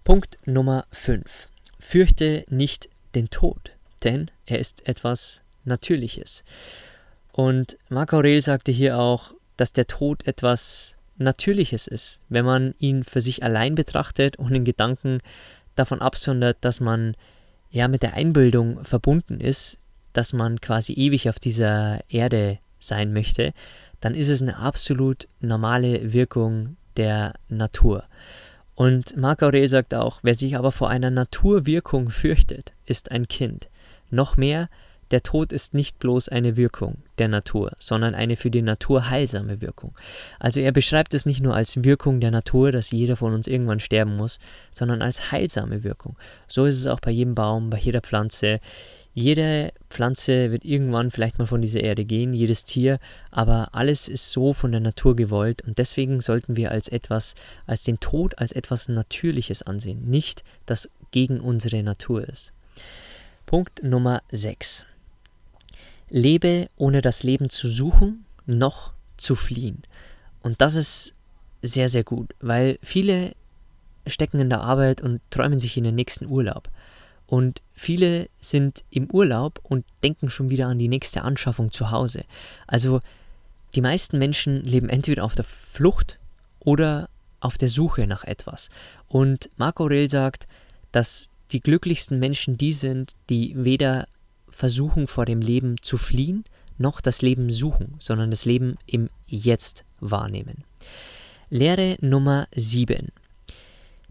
Punkt 0.02 0.38
Nummer 0.44 0.86
5. 0.90 1.48
Fürchte 1.78 2.44
nicht 2.48 2.88
den 3.14 3.30
Tod, 3.30 3.70
denn 4.02 4.32
er 4.46 4.58
ist 4.58 4.86
etwas 4.88 5.42
Natürliches. 5.64 6.42
Und 7.30 7.78
Marc 7.88 8.12
Aurel 8.12 8.42
sagte 8.42 8.72
hier 8.72 8.98
auch, 8.98 9.32
dass 9.56 9.72
der 9.72 9.86
Tod 9.86 10.26
etwas 10.26 10.96
Natürliches 11.16 11.86
ist, 11.86 12.20
wenn 12.28 12.44
man 12.44 12.74
ihn 12.78 13.04
für 13.04 13.20
sich 13.20 13.42
allein 13.42 13.74
betrachtet 13.74 14.36
und 14.36 14.54
in 14.54 14.64
Gedanken 14.64 15.20
davon 15.76 16.00
absondert, 16.00 16.58
dass 16.60 16.80
man 16.80 17.16
ja 17.70 17.88
mit 17.88 18.02
der 18.02 18.14
Einbildung 18.14 18.84
verbunden 18.84 19.40
ist, 19.40 19.78
dass 20.12 20.32
man 20.32 20.60
quasi 20.60 20.92
ewig 20.92 21.28
auf 21.28 21.38
dieser 21.38 22.00
Erde 22.08 22.58
sein 22.78 23.12
möchte, 23.12 23.52
dann 24.00 24.14
ist 24.14 24.28
es 24.28 24.42
eine 24.42 24.58
absolut 24.58 25.26
normale 25.40 26.12
Wirkung 26.12 26.76
der 26.96 27.34
Natur. 27.48 28.04
Und 28.74 29.16
Marc 29.16 29.42
Aurel 29.42 29.68
sagt 29.68 29.94
auch, 29.94 30.20
wer 30.22 30.34
sich 30.34 30.56
aber 30.56 30.72
vor 30.72 30.90
einer 30.90 31.10
Naturwirkung 31.10 32.10
fürchtet, 32.10 32.72
ist 32.84 33.10
ein 33.10 33.28
Kind. 33.28 33.68
Noch 34.10 34.36
mehr, 34.36 34.68
der 35.14 35.22
Tod 35.22 35.52
ist 35.52 35.74
nicht 35.74 36.00
bloß 36.00 36.28
eine 36.28 36.56
Wirkung 36.56 36.96
der 37.18 37.28
Natur, 37.28 37.70
sondern 37.78 38.16
eine 38.16 38.34
für 38.34 38.50
die 38.50 38.62
Natur 38.62 39.10
heilsame 39.10 39.60
Wirkung. 39.60 39.94
Also 40.40 40.58
er 40.58 40.72
beschreibt 40.72 41.14
es 41.14 41.24
nicht 41.24 41.40
nur 41.40 41.54
als 41.54 41.84
Wirkung 41.84 42.18
der 42.18 42.32
Natur, 42.32 42.72
dass 42.72 42.90
jeder 42.90 43.14
von 43.14 43.32
uns 43.32 43.46
irgendwann 43.46 43.78
sterben 43.78 44.16
muss, 44.16 44.40
sondern 44.72 45.02
als 45.02 45.30
heilsame 45.30 45.84
Wirkung. 45.84 46.16
So 46.48 46.64
ist 46.64 46.74
es 46.74 46.88
auch 46.88 46.98
bei 46.98 47.12
jedem 47.12 47.36
Baum, 47.36 47.70
bei 47.70 47.78
jeder 47.78 48.00
Pflanze. 48.00 48.58
Jede 49.12 49.70
Pflanze 49.88 50.50
wird 50.50 50.64
irgendwann 50.64 51.12
vielleicht 51.12 51.38
mal 51.38 51.46
von 51.46 51.62
dieser 51.62 51.84
Erde 51.84 52.04
gehen, 52.04 52.32
jedes 52.32 52.64
Tier, 52.64 52.98
aber 53.30 53.68
alles 53.70 54.08
ist 54.08 54.32
so 54.32 54.52
von 54.52 54.72
der 54.72 54.80
Natur 54.80 55.14
gewollt 55.14 55.62
und 55.62 55.78
deswegen 55.78 56.22
sollten 56.22 56.56
wir 56.56 56.72
als 56.72 56.88
etwas, 56.88 57.36
als 57.68 57.84
den 57.84 58.00
Tod 58.00 58.36
als 58.40 58.50
etwas 58.50 58.88
Natürliches 58.88 59.62
ansehen, 59.62 60.10
nicht 60.10 60.42
das 60.66 60.90
gegen 61.12 61.38
unsere 61.38 61.84
Natur 61.84 62.28
ist. 62.28 62.52
Punkt 63.46 63.84
Nummer 63.84 64.20
6. 64.32 64.86
Lebe 66.10 66.68
ohne 66.76 67.02
das 67.02 67.22
Leben 67.22 67.50
zu 67.50 67.68
suchen, 67.68 68.24
noch 68.46 68.92
zu 69.16 69.34
fliehen. 69.34 69.82
Und 70.42 70.60
das 70.60 70.74
ist 70.74 71.14
sehr, 71.62 71.88
sehr 71.88 72.04
gut, 72.04 72.34
weil 72.40 72.78
viele 72.82 73.34
stecken 74.06 74.38
in 74.38 74.50
der 74.50 74.60
Arbeit 74.60 75.00
und 75.00 75.20
träumen 75.30 75.58
sich 75.58 75.76
in 75.76 75.84
den 75.84 75.94
nächsten 75.94 76.26
Urlaub. 76.26 76.68
Und 77.26 77.62
viele 77.72 78.28
sind 78.40 78.84
im 78.90 79.10
Urlaub 79.10 79.60
und 79.62 79.84
denken 80.02 80.28
schon 80.28 80.50
wieder 80.50 80.66
an 80.66 80.78
die 80.78 80.88
nächste 80.88 81.22
Anschaffung 81.22 81.72
zu 81.72 81.90
Hause. 81.90 82.24
Also 82.66 83.00
die 83.74 83.80
meisten 83.80 84.18
Menschen 84.18 84.62
leben 84.62 84.88
entweder 84.88 85.24
auf 85.24 85.34
der 85.34 85.44
Flucht 85.44 86.18
oder 86.60 87.08
auf 87.40 87.58
der 87.58 87.68
Suche 87.68 88.06
nach 88.06 88.24
etwas. 88.24 88.68
Und 89.08 89.50
Marco 89.56 89.84
Aurel 89.84 90.10
sagt, 90.10 90.46
dass 90.92 91.30
die 91.50 91.60
glücklichsten 91.60 92.18
Menschen 92.18 92.56
die 92.56 92.72
sind, 92.72 93.14
die 93.28 93.54
weder 93.56 94.06
versuchen 94.54 95.06
vor 95.06 95.24
dem 95.24 95.40
Leben 95.40 95.76
zu 95.82 95.98
fliehen, 95.98 96.44
noch 96.78 97.00
das 97.00 97.22
Leben 97.22 97.50
suchen, 97.50 97.96
sondern 97.98 98.30
das 98.30 98.44
Leben 98.44 98.76
im 98.86 99.10
Jetzt 99.26 99.84
wahrnehmen. 100.00 100.64
Lehre 101.50 101.96
Nummer 102.00 102.48
7. 102.54 103.12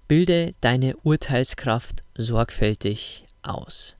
Bilde 0.07 0.53
deine 0.61 0.95
Urteilskraft 0.97 2.03
sorgfältig 2.15 3.25
aus. 3.41 3.97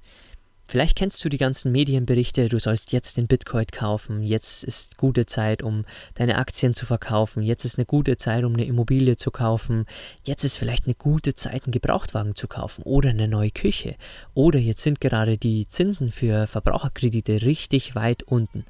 Vielleicht 0.74 0.96
kennst 0.96 1.24
du 1.24 1.30
die 1.30 1.38
ganzen 1.38 1.72
Medienberichte, 1.72 2.50
du 2.50 2.58
sollst 2.58 2.94
jetzt 2.94 3.18
den 3.18 3.28
Bitcoin 3.28 3.68
kaufen, 3.68 4.24
jetzt 4.24 4.64
ist 4.64 4.98
gute 4.98 5.28
Zeit, 5.28 5.62
um 5.62 5.86
deine 6.16 6.40
Aktien 6.40 6.74
zu 6.74 6.88
verkaufen, 6.88 7.44
jetzt 7.44 7.64
ist 7.64 7.78
eine 7.78 7.86
gute 7.86 8.18
Zeit, 8.18 8.44
um 8.44 8.54
eine 8.54 8.66
Immobilie 8.66 9.16
zu 9.16 9.30
kaufen, 9.30 9.86
jetzt 10.24 10.44
ist 10.44 10.58
vielleicht 10.58 10.86
eine 10.86 10.96
gute 10.96 11.36
Zeit, 11.36 11.66
einen 11.66 11.74
Gebrauchtwagen 11.74 12.36
zu 12.36 12.48
kaufen 12.48 12.82
oder 12.86 13.12
eine 13.12 13.28
neue 13.28 13.52
Küche 13.52 13.94
oder 14.34 14.58
jetzt 14.58 14.82
sind 14.82 15.00
gerade 15.00 15.38
die 15.38 15.68
Zinsen 15.68 16.12
für 16.12 16.48
Verbraucherkredite 16.48 17.44
richtig 17.44 17.94
weit 17.94 18.24
unten. 18.24 18.66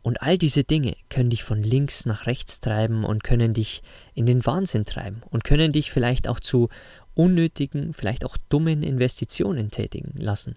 Und 0.00 0.22
all 0.22 0.38
diese 0.38 0.64
Dinge 0.64 0.96
können 1.10 1.28
dich 1.28 1.44
von 1.44 1.62
links 1.62 2.06
nach 2.06 2.24
rechts 2.24 2.60
treiben 2.60 3.04
und 3.04 3.22
können 3.22 3.52
dich 3.52 3.82
in 4.14 4.24
den 4.24 4.46
Wahnsinn 4.46 4.86
treiben 4.86 5.22
und 5.28 5.44
können 5.44 5.72
dich 5.72 5.90
vielleicht 5.90 6.26
auch 6.26 6.40
zu 6.40 6.70
unnötigen, 7.12 7.92
vielleicht 7.92 8.24
auch 8.24 8.38
dummen 8.48 8.82
Investitionen 8.82 9.70
tätigen 9.70 10.14
lassen 10.16 10.54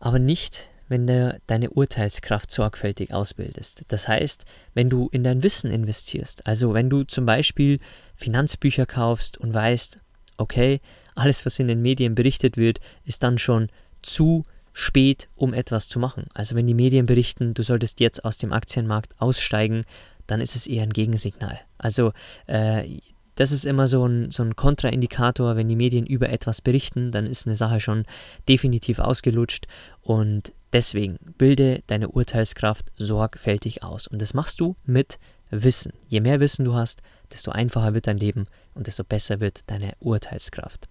aber 0.00 0.18
nicht, 0.18 0.68
wenn 0.88 1.06
du 1.06 1.38
deine 1.46 1.70
Urteilskraft 1.70 2.50
sorgfältig 2.50 3.12
ausbildest. 3.12 3.84
Das 3.88 4.08
heißt, 4.08 4.44
wenn 4.74 4.88
du 4.88 5.08
in 5.12 5.22
dein 5.22 5.42
Wissen 5.42 5.70
investierst, 5.70 6.46
also 6.46 6.74
wenn 6.74 6.88
du 6.88 7.04
zum 7.04 7.26
Beispiel 7.26 7.78
Finanzbücher 8.16 8.86
kaufst 8.86 9.38
und 9.38 9.52
weißt, 9.52 10.00
okay, 10.38 10.80
alles, 11.14 11.44
was 11.44 11.58
in 11.58 11.68
den 11.68 11.82
Medien 11.82 12.14
berichtet 12.14 12.56
wird, 12.56 12.80
ist 13.04 13.22
dann 13.22 13.38
schon 13.38 13.68
zu 14.02 14.44
spät, 14.72 15.28
um 15.34 15.52
etwas 15.52 15.88
zu 15.88 15.98
machen. 15.98 16.26
Also 16.34 16.54
wenn 16.54 16.66
die 16.66 16.74
Medien 16.74 17.06
berichten, 17.06 17.52
du 17.54 17.62
solltest 17.62 18.00
jetzt 18.00 18.24
aus 18.24 18.38
dem 18.38 18.52
Aktienmarkt 18.52 19.20
aussteigen, 19.20 19.84
dann 20.26 20.40
ist 20.40 20.54
es 20.54 20.66
eher 20.66 20.84
ein 20.84 20.92
Gegensignal. 20.92 21.58
Also 21.78 22.12
äh, 22.46 22.98
das 23.38 23.52
ist 23.52 23.66
immer 23.66 23.86
so 23.86 24.04
ein, 24.04 24.32
so 24.32 24.42
ein 24.42 24.56
Kontraindikator, 24.56 25.54
wenn 25.54 25.68
die 25.68 25.76
Medien 25.76 26.06
über 26.06 26.28
etwas 26.28 26.60
berichten, 26.60 27.12
dann 27.12 27.24
ist 27.24 27.46
eine 27.46 27.54
Sache 27.54 27.78
schon 27.78 28.04
definitiv 28.48 28.98
ausgelutscht 28.98 29.68
und 30.02 30.52
deswegen 30.72 31.18
bilde 31.38 31.84
deine 31.86 32.08
Urteilskraft 32.08 32.86
sorgfältig 32.96 33.84
aus. 33.84 34.08
Und 34.08 34.20
das 34.20 34.34
machst 34.34 34.58
du 34.58 34.74
mit 34.84 35.20
Wissen. 35.50 35.92
Je 36.08 36.18
mehr 36.18 36.40
Wissen 36.40 36.64
du 36.64 36.74
hast, 36.74 37.00
desto 37.32 37.52
einfacher 37.52 37.94
wird 37.94 38.08
dein 38.08 38.18
Leben 38.18 38.48
und 38.74 38.88
desto 38.88 39.04
besser 39.04 39.38
wird 39.38 39.70
deine 39.70 39.92
Urteilskraft. 40.00 40.88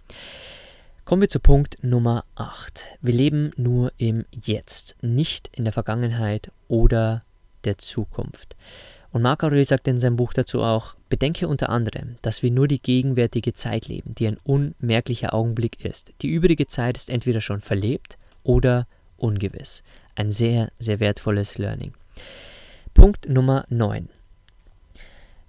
Kommen 1.04 1.24
wir 1.24 1.30
zu 1.30 1.42
Punkt 1.42 1.84
Nummer 1.84 2.24
8. 2.36 2.86
Wir 3.02 3.14
leben 3.14 3.52
nur 3.58 3.92
im 3.98 4.24
Jetzt, 4.32 4.96
nicht 5.02 5.50
in 5.58 5.66
der 5.66 5.74
Vergangenheit 5.74 6.50
oder 6.70 7.24
der 7.66 7.78
Zukunft. 7.78 8.56
Und 9.12 9.22
Marc 9.22 9.44
Aurel 9.44 9.64
sagt 9.64 9.88
in 9.88 10.00
seinem 10.00 10.16
Buch 10.18 10.34
dazu 10.34 10.62
auch, 10.62 10.96
bedenke 11.10 11.48
unter 11.48 11.70
anderem, 11.70 12.18
dass 12.22 12.44
wir 12.44 12.52
nur 12.52 12.68
die 12.68 12.82
gegenwärtige 12.82 13.54
Zeit 13.54 13.88
leben, 13.88 14.14
die 14.16 14.28
ein 14.28 14.38
unmerklicher 14.44 15.34
Augenblick 15.34 15.84
ist. 15.84 16.14
Die 16.22 16.30
übrige 16.30 16.68
Zeit 16.68 16.98
ist 16.98 17.10
entweder 17.10 17.42
schon 17.42 17.62
verlebt 17.62 18.18
oder 18.44 18.88
ungewiss. 19.18 19.84
Ein 20.16 20.32
sehr, 20.32 20.72
sehr 20.78 21.00
wertvolles 21.00 21.58
Learning. 21.58 21.94
Punkt 22.94 23.30
Nummer 23.30 23.66
9. 23.70 24.10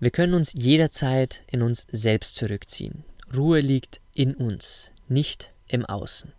Wir 0.01 0.11
können 0.11 0.35
uns 0.35 0.53
jederzeit 0.55 1.43
in 1.51 1.63
uns 1.63 1.87
selbst 1.91 2.37
zurückziehen. 2.37 3.05
Ruhe 3.37 3.61
liegt 3.61 4.01
in 4.15 4.35
uns 4.35 4.93
nicht 5.09 5.53
im 5.67 5.85
Außen. 5.85 6.33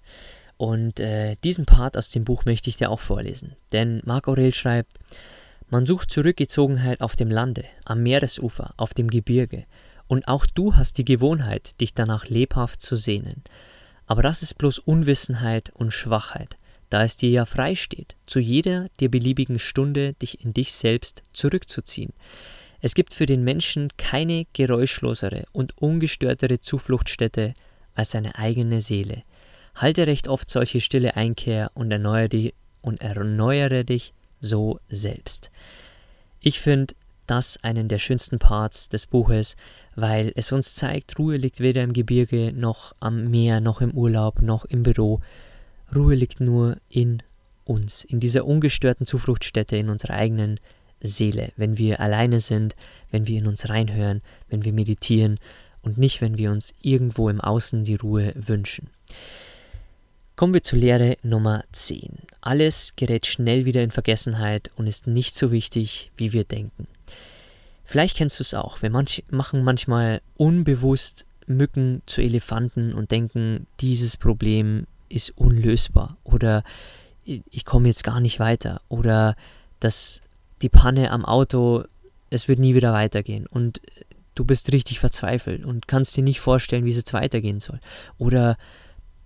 Und 0.58 1.00
äh, 1.00 1.36
diesen 1.44 1.66
Part 1.66 1.98
aus 1.98 2.10
dem 2.10 2.26
Buch 2.26 2.46
möchte 2.46 2.70
ich 2.70 2.78
dir 2.78 2.90
auch 2.90 3.00
vorlesen. 3.00 3.56
Denn 3.72 4.02
Marc 4.06 4.28
Aurel 4.28 4.54
schreibt, 4.54 4.94
man 5.70 5.86
sucht 5.86 6.12
Zurückgezogenheit 6.12 7.02
auf 7.02 7.16
dem 7.16 7.30
Lande, 7.30 7.66
am 7.86 8.02
Meeresufer, 8.02 8.74
auf 8.78 8.94
dem 8.94 9.10
Gebirge, 9.10 9.66
und 10.08 10.28
auch 10.28 10.48
du 10.48 10.76
hast 10.76 10.98
die 10.98 11.06
Gewohnheit, 11.06 11.80
dich 11.80 11.94
danach 11.94 12.26
lebhaft 12.28 12.82
zu 12.82 12.96
sehnen. 12.96 13.44
Aber 14.08 14.24
das 14.24 14.42
ist 14.42 14.58
bloß 14.58 14.80
Unwissenheit 14.80 15.70
und 15.76 15.94
Schwachheit, 15.94 16.58
da 16.90 17.04
es 17.04 17.16
dir 17.16 17.30
ja 17.30 17.46
frei 17.46 17.76
steht, 17.76 18.16
zu 18.26 18.40
jeder 18.40 18.88
dir 19.00 19.12
beliebigen 19.12 19.60
Stunde 19.60 20.14
dich 20.14 20.44
in 20.44 20.54
dich 20.54 20.74
selbst 20.74 21.24
zurückzuziehen. 21.34 22.14
Es 22.82 22.96
gibt 22.96 23.14
für 23.14 23.28
den 23.28 23.44
Menschen 23.44 23.90
keine 23.98 24.48
geräuschlosere 24.54 25.46
und 25.52 25.78
ungestörtere 25.78 26.60
Zufluchtsstätte 26.60 27.54
als 27.94 28.12
seine 28.12 28.36
eigene 28.36 28.82
Seele. 28.82 29.22
Halte 29.76 30.08
recht 30.08 30.28
oft 30.28 30.50
solche 30.50 30.82
stille 30.82 31.16
Einkehr 31.16 31.70
und 31.76 31.92
erneuere, 31.92 32.30
die, 32.30 32.54
und 32.82 33.02
erneuere 33.02 33.84
dich 33.84 34.14
so 34.42 34.80
selbst. 34.90 35.52
Ich 36.42 36.60
finde 36.60 36.96
das 37.28 37.64
einen 37.64 37.88
der 37.88 38.00
schönsten 38.00 38.40
Parts 38.40 38.90
des 38.90 39.06
Buches, 39.06 39.56
weil 39.96 40.32
es 40.36 40.52
uns 40.52 40.74
zeigt, 40.74 41.20
Ruhe 41.20 41.38
liegt 41.38 41.60
weder 41.60 41.84
im 41.84 41.94
Gebirge 41.94 42.52
noch 42.54 42.96
am 43.00 43.30
Meer 43.30 43.62
noch 43.62 43.82
im 43.82 43.92
Urlaub 43.92 44.42
noch 44.42 44.66
im 44.66 44.84
Büro. 44.84 45.20
Ruhe 45.96 46.16
liegt 46.16 46.40
nur 46.40 46.78
in 46.90 47.22
uns, 47.66 48.04
in 48.04 48.20
dieser 48.20 48.46
ungestörten 48.46 49.06
Zufluchtsstätte, 49.06 49.78
in 49.78 49.90
unserer 49.90 50.16
eigenen 50.16 50.60
Seele, 51.02 51.52
wenn 51.56 51.78
wir 51.78 52.00
alleine 52.00 52.40
sind, 52.40 52.76
wenn 53.12 53.28
wir 53.28 53.38
in 53.38 53.48
uns 53.48 53.70
reinhören, 53.70 54.22
wenn 54.50 54.66
wir 54.66 54.74
meditieren 54.74 55.40
und 55.82 55.98
nicht, 55.98 56.22
wenn 56.22 56.38
wir 56.38 56.52
uns 56.52 56.74
irgendwo 56.82 57.30
im 57.30 57.42
Außen 57.42 57.84
die 57.84 57.96
Ruhe 57.96 58.34
wünschen. 58.36 58.90
Kommen 60.40 60.54
wir 60.54 60.64
zur 60.64 60.80
Lehre 60.80 61.18
Nummer 61.22 61.66
10. 61.74 62.18
Alles 62.40 62.96
gerät 62.96 63.26
schnell 63.26 63.66
wieder 63.66 63.84
in 63.84 63.92
Vergessenheit 63.92 64.72
und 64.78 64.88
ist 64.88 65.06
nicht 65.06 65.36
so 65.36 65.52
wichtig, 65.52 66.12
wie 66.16 66.32
wir 66.32 66.46
denken. 66.46 66.88
Vielleicht 67.84 68.16
kennst 68.16 68.40
du 68.40 68.44
es 68.44 68.54
auch. 68.54 68.82
Wir 68.82 68.90
manch, 68.90 69.26
machen 69.30 69.66
manchmal 69.66 70.22
unbewusst 70.38 71.26
Mücken 71.46 72.04
zu 72.06 72.22
Elefanten 72.22 72.94
und 72.94 73.12
denken, 73.12 73.68
dieses 73.82 74.16
Problem 74.16 74.88
ist 75.10 75.38
unlösbar 75.38 76.16
oder 76.24 76.64
ich 77.26 77.66
komme 77.66 77.90
jetzt 77.90 78.06
gar 78.06 78.22
nicht 78.22 78.40
weiter 78.40 78.80
oder 78.88 79.36
dass 79.82 80.22
die 80.62 80.70
Panne 80.70 81.12
am 81.12 81.26
Auto, 81.26 81.84
es 82.30 82.48
wird 82.48 82.60
nie 82.60 82.76
wieder 82.76 82.94
weitergehen. 82.94 83.46
Und 83.46 83.82
du 84.36 84.46
bist 84.46 84.72
richtig 84.72 85.02
verzweifelt 85.02 85.66
und 85.66 85.90
kannst 85.90 86.16
dir 86.16 86.24
nicht 86.24 86.40
vorstellen, 86.40 86.86
wie 86.86 86.92
es 86.92 86.96
jetzt 86.96 87.12
weitergehen 87.12 87.60
soll. 87.60 87.82
Oder 88.18 88.56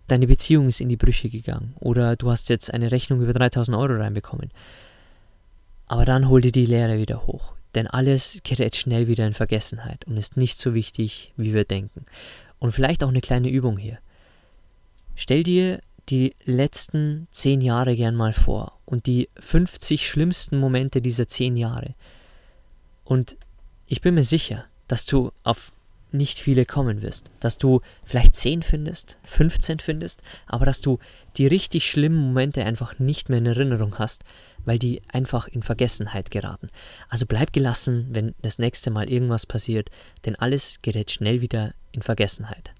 deine 0.07 0.27
Beziehung 0.27 0.67
ist 0.67 0.81
in 0.81 0.89
die 0.89 0.98
Brüche 0.98 1.29
gegangen. 1.29 1.75
Oder 1.79 2.15
du 2.15 2.31
hast 2.31 2.50
jetzt 2.50 2.74
eine 2.74 2.91
Rechnung 2.91 3.22
über 3.22 3.33
3000 3.33 3.77
Euro 3.77 3.93
reinbekommen. 3.93 4.51
Aber 5.88 6.05
dann 6.05 6.29
hol 6.29 6.41
dir 6.41 6.51
die 6.51 6.65
Lehre 6.65 6.98
wieder 6.98 7.25
hoch. 7.25 7.53
Denn 7.75 7.88
alles 7.88 8.39
gerät 8.43 8.75
schnell 8.75 9.07
wieder 9.07 9.25
in 9.25 9.33
Vergessenheit 9.33 10.05
und 10.05 10.17
ist 10.17 10.38
nicht 10.38 10.57
so 10.57 10.74
wichtig, 10.74 11.33
wie 11.38 11.53
wir 11.53 11.65
denken. 11.65 12.05
Und 12.60 12.72
vielleicht 12.72 13.03
auch 13.03 13.10
eine 13.10 13.22
kleine 13.22 13.50
Übung 13.50 13.77
hier. 13.77 13.98
Stell 15.15 15.43
dir 15.43 15.81
die 16.10 16.36
letzten 16.45 17.27
zehn 17.31 17.62
Jahre 17.62 17.95
gern 17.95 18.15
mal 18.15 18.33
vor 18.33 18.79
und 18.86 19.05
die 19.05 19.29
50 19.39 20.07
schlimmsten 20.07 20.60
Momente 20.60 21.01
dieser 21.01 21.27
zehn 21.27 21.55
Jahre. 21.55 21.95
Und 23.03 23.38
ich 23.88 24.01
bin 24.01 24.15
mir 24.15 24.24
sicher, 24.24 24.65
dass 24.88 25.05
du 25.05 25.31
auf 25.43 25.72
nicht 26.13 26.39
viele 26.39 26.65
kommen 26.65 27.01
wirst, 27.01 27.32
dass 27.39 27.58
du 27.58 27.82
vielleicht 28.03 28.36
10 28.36 28.63
findest, 28.63 29.17
15 29.24 29.79
findest, 29.79 30.22
aber 30.46 30.65
dass 30.65 30.82
du 30.82 31.00
die 31.38 31.48
richtig 31.48 31.89
schlimmen 31.89 32.17
Momente 32.17 32.63
einfach 32.63 33.00
nicht 33.00 33.29
mehr 33.29 33.39
in 33.39 33.46
Erinnerung 33.46 33.98
hast, 33.98 34.24
weil 34.65 34.79
die 34.79 35.01
einfach 35.08 35.48
in 35.48 35.63
Vergessenheit 35.63 36.32
geraten. 36.32 36.67
Also 37.10 37.25
bleib 37.25 37.53
gelassen, 37.53 38.08
wenn 38.12 38.36
das 38.41 38.60
nächste 38.60 38.91
Mal 38.91 39.10
irgendwas 39.10 39.46
passiert, 39.46 39.89
denn 40.25 40.36
alles 40.36 40.79
gerät 40.82 41.12
schnell 41.12 41.41
wieder 41.41 41.74
in 41.91 42.01
Vergessenheit. 42.01 42.72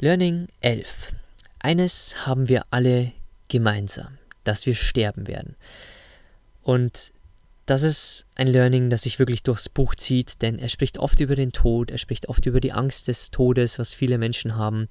Learning 0.00 0.48
11. 0.60 1.14
Eines 1.60 2.26
haben 2.26 2.48
wir 2.48 2.64
alle 2.70 3.12
gemeinsam, 3.48 4.18
dass 4.42 4.66
wir 4.66 4.74
sterben 4.74 5.26
werden. 5.26 5.56
Und 6.62 7.12
das 7.66 7.82
ist 7.82 8.26
ein 8.34 8.46
Learning, 8.46 8.90
das 8.90 9.02
sich 9.02 9.18
wirklich 9.18 9.42
durchs 9.42 9.68
Buch 9.68 9.94
zieht, 9.94 10.42
denn 10.42 10.58
er 10.58 10.68
spricht 10.68 10.98
oft 10.98 11.20
über 11.20 11.34
den 11.34 11.52
Tod, 11.52 11.90
er 11.90 11.98
spricht 11.98 12.28
oft 12.28 12.44
über 12.46 12.60
die 12.60 12.72
Angst 12.72 13.08
des 13.08 13.30
Todes, 13.30 13.78
was 13.78 13.94
viele 13.94 14.18
Menschen 14.18 14.56
haben. 14.56 14.88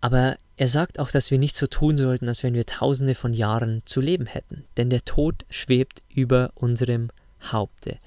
Aber 0.00 0.36
er 0.56 0.68
sagt 0.68 0.98
auch, 0.98 1.10
dass 1.10 1.30
wir 1.30 1.38
nicht 1.38 1.56
so 1.56 1.66
tun 1.66 1.96
sollten, 1.96 2.28
als 2.28 2.42
wenn 2.42 2.54
wir 2.54 2.66
tausende 2.66 3.14
von 3.14 3.32
Jahren 3.32 3.82
zu 3.86 4.00
leben 4.00 4.26
hätten, 4.26 4.64
denn 4.76 4.90
der 4.90 5.04
Tod 5.04 5.44
schwebt 5.50 6.02
über 6.08 6.52
unserem 6.54 7.10
Haupte. 7.42 7.98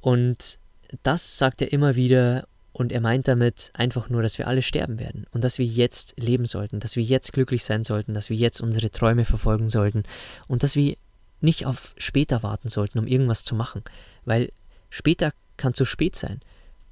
Und 0.00 0.58
das 1.02 1.38
sagt 1.38 1.62
er 1.62 1.72
immer 1.72 1.94
wieder 1.94 2.46
und 2.72 2.90
er 2.90 3.00
meint 3.00 3.28
damit 3.28 3.70
einfach 3.74 4.08
nur, 4.08 4.22
dass 4.22 4.38
wir 4.38 4.48
alle 4.48 4.62
sterben 4.62 4.98
werden 4.98 5.26
und 5.30 5.44
dass 5.44 5.58
wir 5.58 5.66
jetzt 5.66 6.20
leben 6.20 6.44
sollten, 6.44 6.80
dass 6.80 6.96
wir 6.96 7.04
jetzt 7.04 7.32
glücklich 7.32 7.64
sein 7.64 7.84
sollten, 7.84 8.14
dass 8.14 8.30
wir 8.30 8.36
jetzt 8.36 8.60
unsere 8.60 8.90
Träume 8.90 9.24
verfolgen 9.24 9.68
sollten 9.68 10.02
und 10.48 10.64
dass 10.64 10.74
wir 10.74 10.96
nicht 11.44 11.66
auf 11.66 11.94
später 11.96 12.42
warten 12.42 12.68
sollten, 12.68 12.98
um 12.98 13.06
irgendwas 13.06 13.44
zu 13.44 13.54
machen, 13.54 13.82
weil 14.24 14.50
später 14.90 15.32
kann 15.56 15.74
zu 15.74 15.84
spät 15.84 16.16
sein. 16.16 16.40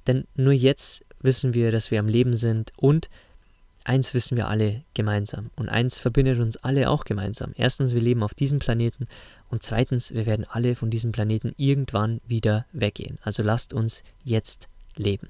Denn 0.07 0.25
nur 0.35 0.53
jetzt 0.53 1.05
wissen 1.21 1.53
wir, 1.53 1.71
dass 1.71 1.91
wir 1.91 1.99
am 1.99 2.07
Leben 2.07 2.33
sind 2.33 2.71
und 2.75 3.09
eins 3.85 4.13
wissen 4.13 4.37
wir 4.37 4.47
alle 4.47 4.83
gemeinsam 4.93 5.49
und 5.55 5.69
eins 5.69 5.99
verbindet 5.99 6.39
uns 6.39 6.57
alle 6.57 6.89
auch 6.89 7.03
gemeinsam. 7.05 7.53
Erstens, 7.55 7.93
wir 7.93 8.01
leben 8.01 8.23
auf 8.23 8.33
diesem 8.33 8.59
Planeten 8.59 9.07
und 9.49 9.63
zweitens, 9.63 10.13
wir 10.13 10.25
werden 10.25 10.45
alle 10.49 10.75
von 10.75 10.89
diesem 10.89 11.11
Planeten 11.11 11.53
irgendwann 11.57 12.21
wieder 12.25 12.65
weggehen. 12.71 13.19
Also 13.23 13.43
lasst 13.43 13.73
uns 13.73 14.03
jetzt 14.23 14.69
leben. 14.95 15.27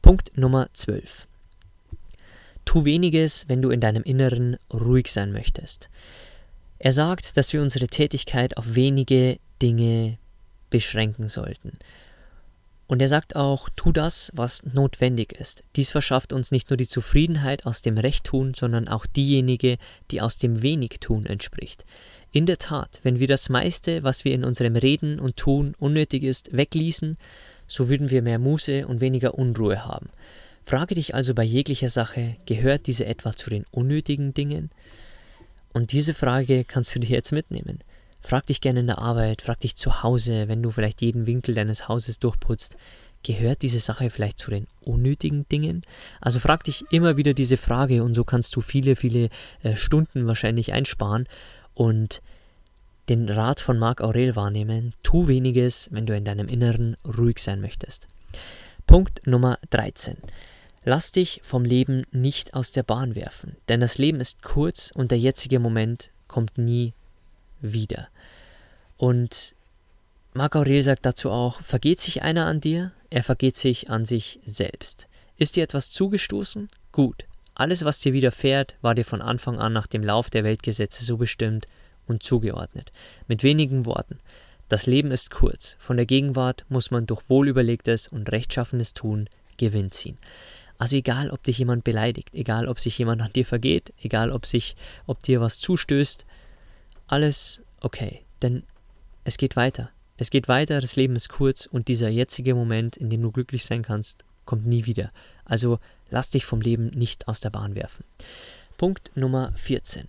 Punkt 0.00 0.36
Nummer 0.36 0.68
12. 0.72 1.28
Tu 2.64 2.84
weniges, 2.84 3.48
wenn 3.48 3.62
du 3.62 3.70
in 3.70 3.80
deinem 3.80 4.02
Inneren 4.02 4.56
ruhig 4.72 5.12
sein 5.12 5.32
möchtest. 5.32 5.90
Er 6.84 6.90
sagt, 6.90 7.36
dass 7.36 7.52
wir 7.52 7.62
unsere 7.62 7.86
Tätigkeit 7.86 8.56
auf 8.56 8.74
wenige 8.74 9.38
Dinge 9.62 10.18
beschränken 10.68 11.28
sollten. 11.28 11.78
Und 12.88 13.00
er 13.00 13.06
sagt 13.06 13.36
auch, 13.36 13.68
tu 13.76 13.92
das, 13.92 14.32
was 14.34 14.64
notwendig 14.64 15.32
ist. 15.32 15.62
Dies 15.76 15.92
verschafft 15.92 16.32
uns 16.32 16.50
nicht 16.50 16.70
nur 16.70 16.76
die 16.76 16.88
Zufriedenheit 16.88 17.66
aus 17.66 17.82
dem 17.82 17.98
Rechttun, 17.98 18.54
sondern 18.54 18.88
auch 18.88 19.06
diejenige, 19.06 19.78
die 20.10 20.20
aus 20.20 20.38
dem 20.38 20.60
Wenigtun 20.60 21.24
entspricht. 21.24 21.84
In 22.32 22.46
der 22.46 22.58
Tat, 22.58 22.98
wenn 23.04 23.20
wir 23.20 23.28
das 23.28 23.48
meiste, 23.48 24.02
was 24.02 24.24
wir 24.24 24.34
in 24.34 24.42
unserem 24.42 24.74
Reden 24.74 25.20
und 25.20 25.36
Tun 25.36 25.76
unnötig 25.78 26.24
ist, 26.24 26.52
wegließen, 26.52 27.16
so 27.68 27.88
würden 27.88 28.10
wir 28.10 28.22
mehr 28.22 28.40
Muße 28.40 28.88
und 28.88 29.00
weniger 29.00 29.38
Unruhe 29.38 29.84
haben. 29.84 30.08
Frage 30.64 30.96
dich 30.96 31.14
also 31.14 31.32
bei 31.32 31.44
jeglicher 31.44 31.90
Sache, 31.90 32.38
gehört 32.46 32.88
diese 32.88 33.06
etwa 33.06 33.36
zu 33.36 33.50
den 33.50 33.66
unnötigen 33.70 34.34
Dingen? 34.34 34.72
Und 35.72 35.92
diese 35.92 36.14
Frage 36.14 36.64
kannst 36.64 36.94
du 36.94 37.00
dir 37.00 37.10
jetzt 37.10 37.32
mitnehmen. 37.32 37.80
Frag 38.20 38.46
dich 38.46 38.60
gerne 38.60 38.80
in 38.80 38.86
der 38.86 38.98
Arbeit, 38.98 39.42
frag 39.42 39.60
dich 39.60 39.74
zu 39.74 40.02
Hause, 40.02 40.46
wenn 40.46 40.62
du 40.62 40.70
vielleicht 40.70 41.02
jeden 41.02 41.26
Winkel 41.26 41.54
deines 41.54 41.88
Hauses 41.88 42.18
durchputzt. 42.18 42.76
gehört 43.24 43.62
diese 43.62 43.78
Sache 43.78 44.10
vielleicht 44.10 44.40
zu 44.40 44.50
den 44.50 44.66
unnötigen 44.80 45.46
Dingen? 45.48 45.84
Also 46.20 46.40
frag 46.40 46.64
dich 46.64 46.84
immer 46.90 47.16
wieder 47.16 47.34
diese 47.34 47.56
Frage 47.56 48.02
und 48.02 48.14
so 48.14 48.24
kannst 48.24 48.56
du 48.56 48.60
viele, 48.60 48.96
viele 48.96 49.28
äh, 49.62 49.76
Stunden 49.76 50.26
wahrscheinlich 50.26 50.72
einsparen 50.72 51.28
und 51.74 52.20
den 53.08 53.28
Rat 53.28 53.60
von 53.60 53.78
Marc 53.78 54.00
Aurel 54.00 54.36
wahrnehmen. 54.36 54.92
Tu 55.02 55.28
weniges, 55.28 55.88
wenn 55.92 56.06
du 56.06 56.16
in 56.16 56.24
deinem 56.24 56.48
Inneren 56.48 56.96
ruhig 57.04 57.38
sein 57.38 57.60
möchtest. 57.60 58.08
Punkt 58.86 59.26
Nummer 59.26 59.58
13. 59.70 60.16
Lass 60.84 61.12
dich 61.12 61.40
vom 61.44 61.64
Leben 61.64 62.04
nicht 62.10 62.54
aus 62.54 62.72
der 62.72 62.82
Bahn 62.82 63.14
werfen, 63.14 63.56
denn 63.68 63.80
das 63.80 63.98
Leben 63.98 64.20
ist 64.20 64.42
kurz 64.42 64.90
und 64.92 65.10
der 65.10 65.18
jetzige 65.18 65.60
Moment 65.60 66.10
kommt 66.26 66.58
nie 66.58 66.92
wieder. 67.60 68.08
Und 68.96 69.54
Marc 70.34 70.56
Aurel 70.56 70.82
sagt 70.82 71.06
dazu 71.06 71.30
auch, 71.30 71.60
vergeht 71.60 72.00
sich 72.00 72.22
einer 72.22 72.46
an 72.46 72.60
dir, 72.60 72.90
er 73.10 73.22
vergeht 73.22 73.56
sich 73.56 73.90
an 73.90 74.04
sich 74.04 74.40
selbst. 74.44 75.06
Ist 75.36 75.56
dir 75.56 75.62
etwas 75.62 75.90
zugestoßen? 75.90 76.68
Gut. 76.90 77.26
Alles, 77.54 77.84
was 77.84 78.00
dir 78.00 78.12
widerfährt, 78.12 78.76
war 78.80 78.94
dir 78.94 79.04
von 79.04 79.20
Anfang 79.20 79.58
an 79.58 79.72
nach 79.72 79.86
dem 79.86 80.02
Lauf 80.02 80.30
der 80.30 80.42
Weltgesetze 80.42 81.04
so 81.04 81.16
bestimmt 81.16 81.68
und 82.06 82.22
zugeordnet. 82.22 82.90
Mit 83.28 83.42
wenigen 83.42 83.84
Worten. 83.84 84.18
Das 84.68 84.86
Leben 84.86 85.10
ist 85.10 85.30
kurz. 85.30 85.76
Von 85.78 85.98
der 85.98 86.06
Gegenwart 86.06 86.64
muss 86.70 86.90
man 86.90 87.06
durch 87.06 87.28
wohlüberlegtes 87.28 88.08
und 88.08 88.32
rechtschaffenes 88.32 88.94
Tun 88.94 89.28
Gewinn 89.58 89.92
ziehen. 89.92 90.16
Also 90.82 90.96
egal, 90.96 91.30
ob 91.30 91.44
dich 91.44 91.58
jemand 91.58 91.84
beleidigt, 91.84 92.30
egal, 92.32 92.66
ob 92.66 92.80
sich 92.80 92.98
jemand 92.98 93.22
an 93.22 93.32
dir 93.32 93.46
vergeht, 93.46 93.92
egal, 94.02 94.32
ob 94.32 94.46
sich, 94.46 94.74
ob 95.06 95.22
dir 95.22 95.40
was 95.40 95.60
zustößt, 95.60 96.26
alles 97.06 97.62
okay, 97.82 98.22
denn 98.42 98.64
es 99.22 99.36
geht 99.36 99.54
weiter. 99.54 99.90
Es 100.16 100.28
geht 100.30 100.48
weiter, 100.48 100.80
das 100.80 100.96
Leben 100.96 101.14
ist 101.14 101.28
kurz 101.28 101.66
und 101.66 101.86
dieser 101.86 102.08
jetzige 102.08 102.56
Moment, 102.56 102.96
in 102.96 103.10
dem 103.10 103.22
du 103.22 103.30
glücklich 103.30 103.64
sein 103.64 103.84
kannst, 103.84 104.24
kommt 104.44 104.66
nie 104.66 104.84
wieder. 104.84 105.12
Also 105.44 105.78
lass 106.10 106.30
dich 106.30 106.44
vom 106.44 106.60
Leben 106.60 106.86
nicht 106.88 107.28
aus 107.28 107.38
der 107.38 107.50
Bahn 107.50 107.76
werfen. 107.76 108.04
Punkt 108.76 109.12
Nummer 109.14 109.52
14. 109.54 110.08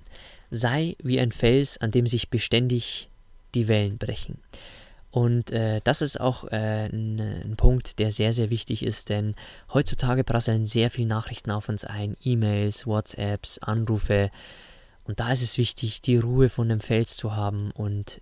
Sei 0.50 0.96
wie 1.04 1.20
ein 1.20 1.32
Fels, 1.32 1.78
an 1.78 1.92
dem 1.92 2.08
sich 2.08 2.30
beständig 2.30 3.10
die 3.54 3.68
Wellen 3.68 4.00
brechen. 4.00 4.40
Und 5.14 5.52
äh, 5.52 5.80
das 5.84 6.02
ist 6.02 6.20
auch 6.20 6.46
äh, 6.46 6.88
ein, 6.88 7.20
ein, 7.20 7.56
Punkt, 7.56 8.00
der 8.00 8.12
sehr, 8.12 8.34
sehr 8.34 8.50
wichtig 8.50 8.82
ist, 8.82 9.10
denn 9.10 9.36
heutzutage 9.72 10.24
prasseln 10.24 10.66
sehr 10.66 10.90
viele 10.90 11.10
Nachrichten 11.10 11.52
auf 11.52 11.70
uns 11.70 11.86
ein, 11.86 12.18
E-Mails, 12.24 12.88
WhatsApps, 12.88 13.60
Anrufe. 13.60 14.32
Und 15.04 15.20
da 15.20 15.32
ist 15.32 15.44
es 15.44 15.60
wichtig, 15.60 16.02
die 16.02 16.18
Ruhe 16.18 16.50
von 16.50 16.68
dem 16.68 16.80
Fels 16.80 17.16
zu 17.16 17.36
haben 17.36 17.70
und 17.70 18.22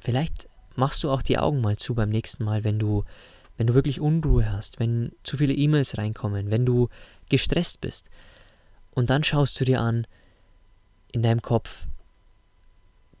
vielleicht 0.00 0.48
machst 0.74 1.04
du 1.04 1.12
auch 1.12 1.22
die 1.22 1.38
Augen 1.38 1.60
mal 1.60 1.76
zu 1.76 1.94
beim 1.94 2.08
nächsten 2.10 2.42
Mal, 2.42 2.64
wenn 2.64 2.80
du, 2.80 3.04
wenn 3.56 3.68
du 3.68 3.74
wirklich 3.74 4.00
Unruhe 4.00 4.50
hast, 4.50 4.80
wenn 4.80 5.12
zu 5.22 5.36
viele 5.36 5.54
E-Mails 5.54 5.96
reinkommen, 5.96 6.50
wenn 6.50 6.66
du 6.66 6.88
gestresst 7.28 7.80
bist. 7.80 8.10
Und 8.90 9.10
dann 9.10 9.22
schaust 9.22 9.60
du 9.60 9.64
dir 9.64 9.80
an, 9.80 10.08
in 11.12 11.22
deinem 11.22 11.40
Kopf, 11.40 11.86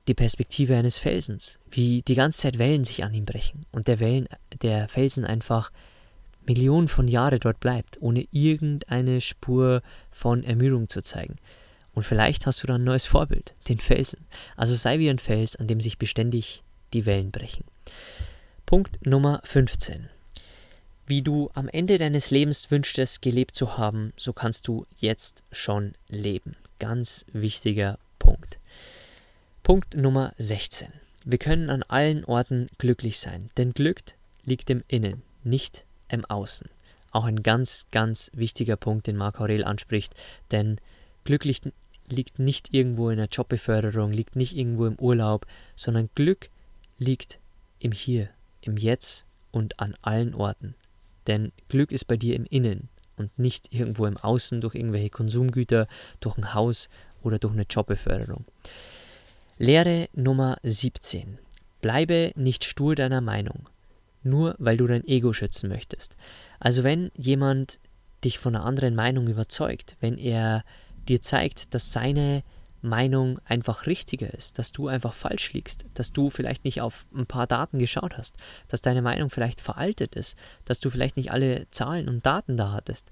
die 0.08 0.14
Perspektive 0.14 0.76
eines 0.76 0.98
Felsens, 0.98 1.58
wie 1.70 2.02
die 2.02 2.14
ganze 2.14 2.40
Zeit 2.40 2.58
Wellen 2.58 2.84
sich 2.84 3.04
an 3.04 3.14
ihm 3.14 3.24
brechen 3.24 3.66
und 3.72 3.88
der, 3.88 4.00
Wellen, 4.00 4.28
der 4.62 4.88
Felsen 4.88 5.24
einfach 5.24 5.70
Millionen 6.46 6.88
von 6.88 7.06
Jahren 7.06 7.38
dort 7.38 7.60
bleibt, 7.60 8.00
ohne 8.00 8.26
irgendeine 8.32 9.20
Spur 9.20 9.82
von 10.10 10.42
Ermüdung 10.42 10.88
zu 10.88 11.02
zeigen. 11.02 11.36
Und 11.94 12.04
vielleicht 12.04 12.46
hast 12.46 12.62
du 12.62 12.66
dann 12.66 12.80
ein 12.80 12.84
neues 12.84 13.06
Vorbild, 13.06 13.54
den 13.68 13.78
Felsen. 13.78 14.26
Also 14.56 14.74
sei 14.74 14.98
wie 14.98 15.10
ein 15.10 15.18
Fels, 15.18 15.56
an 15.56 15.68
dem 15.68 15.80
sich 15.80 15.98
beständig 15.98 16.62
die 16.92 17.06
Wellen 17.06 17.30
brechen. 17.30 17.64
Punkt 18.66 19.04
Nummer 19.06 19.40
15. 19.44 20.08
Wie 21.06 21.22
du 21.22 21.50
am 21.54 21.68
Ende 21.68 21.98
deines 21.98 22.30
Lebens 22.30 22.70
wünschtest, 22.70 23.22
gelebt 23.22 23.54
zu 23.54 23.76
haben, 23.76 24.12
so 24.16 24.32
kannst 24.32 24.66
du 24.66 24.86
jetzt 24.96 25.44
schon 25.52 25.92
leben. 26.08 26.56
Ganz 26.78 27.26
wichtiger 27.32 27.98
Punkt. 28.18 28.58
Punkt 29.62 29.96
Nummer 29.96 30.32
16. 30.38 30.88
Wir 31.24 31.38
können 31.38 31.70
an 31.70 31.84
allen 31.84 32.24
Orten 32.24 32.66
glücklich 32.78 33.20
sein, 33.20 33.50
denn 33.56 33.72
Glück 33.72 34.00
liegt 34.44 34.68
im 34.70 34.82
Innen, 34.88 35.22
nicht 35.44 35.84
im 36.08 36.24
Außen. 36.24 36.68
Auch 37.12 37.26
ein 37.26 37.44
ganz, 37.44 37.86
ganz 37.92 38.32
wichtiger 38.34 38.74
Punkt, 38.74 39.06
den 39.06 39.16
Marc 39.16 39.40
Aurel 39.40 39.62
anspricht, 39.62 40.16
denn 40.50 40.80
Glück 41.22 41.44
liegt, 41.44 41.70
liegt 42.08 42.40
nicht 42.40 42.74
irgendwo 42.74 43.10
in 43.10 43.18
der 43.18 43.28
Jobbeförderung, 43.28 44.12
liegt 44.12 44.34
nicht 44.34 44.56
irgendwo 44.56 44.86
im 44.86 44.98
Urlaub, 44.98 45.46
sondern 45.76 46.10
Glück 46.16 46.50
liegt 46.98 47.38
im 47.78 47.92
Hier, 47.92 48.30
im 48.62 48.76
Jetzt 48.76 49.26
und 49.52 49.78
an 49.78 49.94
allen 50.02 50.34
Orten. 50.34 50.74
Denn 51.28 51.52
Glück 51.68 51.92
ist 51.92 52.06
bei 52.06 52.16
dir 52.16 52.34
im 52.34 52.46
Innen 52.46 52.88
und 53.16 53.38
nicht 53.38 53.72
irgendwo 53.72 54.06
im 54.06 54.16
Außen 54.16 54.60
durch 54.60 54.74
irgendwelche 54.74 55.10
Konsumgüter, 55.10 55.86
durch 56.18 56.36
ein 56.36 56.52
Haus 56.52 56.88
oder 57.22 57.38
durch 57.38 57.54
eine 57.54 57.66
Jobbeförderung. 57.70 58.44
Lehre 59.58 60.08
Nummer 60.14 60.56
17. 60.62 61.38
Bleibe 61.80 62.32
nicht 62.36 62.64
stur 62.64 62.94
deiner 62.94 63.20
Meinung, 63.20 63.68
nur 64.22 64.54
weil 64.58 64.76
du 64.76 64.86
dein 64.86 65.06
Ego 65.06 65.32
schützen 65.32 65.68
möchtest. 65.68 66.16
Also 66.58 66.84
wenn 66.84 67.10
jemand 67.14 67.78
dich 68.24 68.38
von 68.38 68.56
einer 68.56 68.64
anderen 68.64 68.94
Meinung 68.94 69.28
überzeugt, 69.28 69.96
wenn 70.00 70.16
er 70.16 70.64
dir 71.08 71.20
zeigt, 71.20 71.74
dass 71.74 71.92
seine 71.92 72.42
Meinung 72.80 73.40
einfach 73.44 73.86
richtiger 73.86 74.32
ist, 74.32 74.58
dass 74.58 74.72
du 74.72 74.88
einfach 74.88 75.12
falsch 75.12 75.52
liegst, 75.52 75.84
dass 75.94 76.12
du 76.12 76.30
vielleicht 76.30 76.64
nicht 76.64 76.80
auf 76.80 77.06
ein 77.14 77.26
paar 77.26 77.46
Daten 77.46 77.78
geschaut 77.78 78.16
hast, 78.16 78.36
dass 78.68 78.82
deine 78.82 79.02
Meinung 79.02 79.30
vielleicht 79.30 79.60
veraltet 79.60 80.14
ist, 80.14 80.36
dass 80.64 80.80
du 80.80 80.90
vielleicht 80.90 81.16
nicht 81.16 81.30
alle 81.30 81.66
Zahlen 81.70 82.08
und 82.08 82.24
Daten 82.26 82.56
da 82.56 82.72
hattest, 82.72 83.10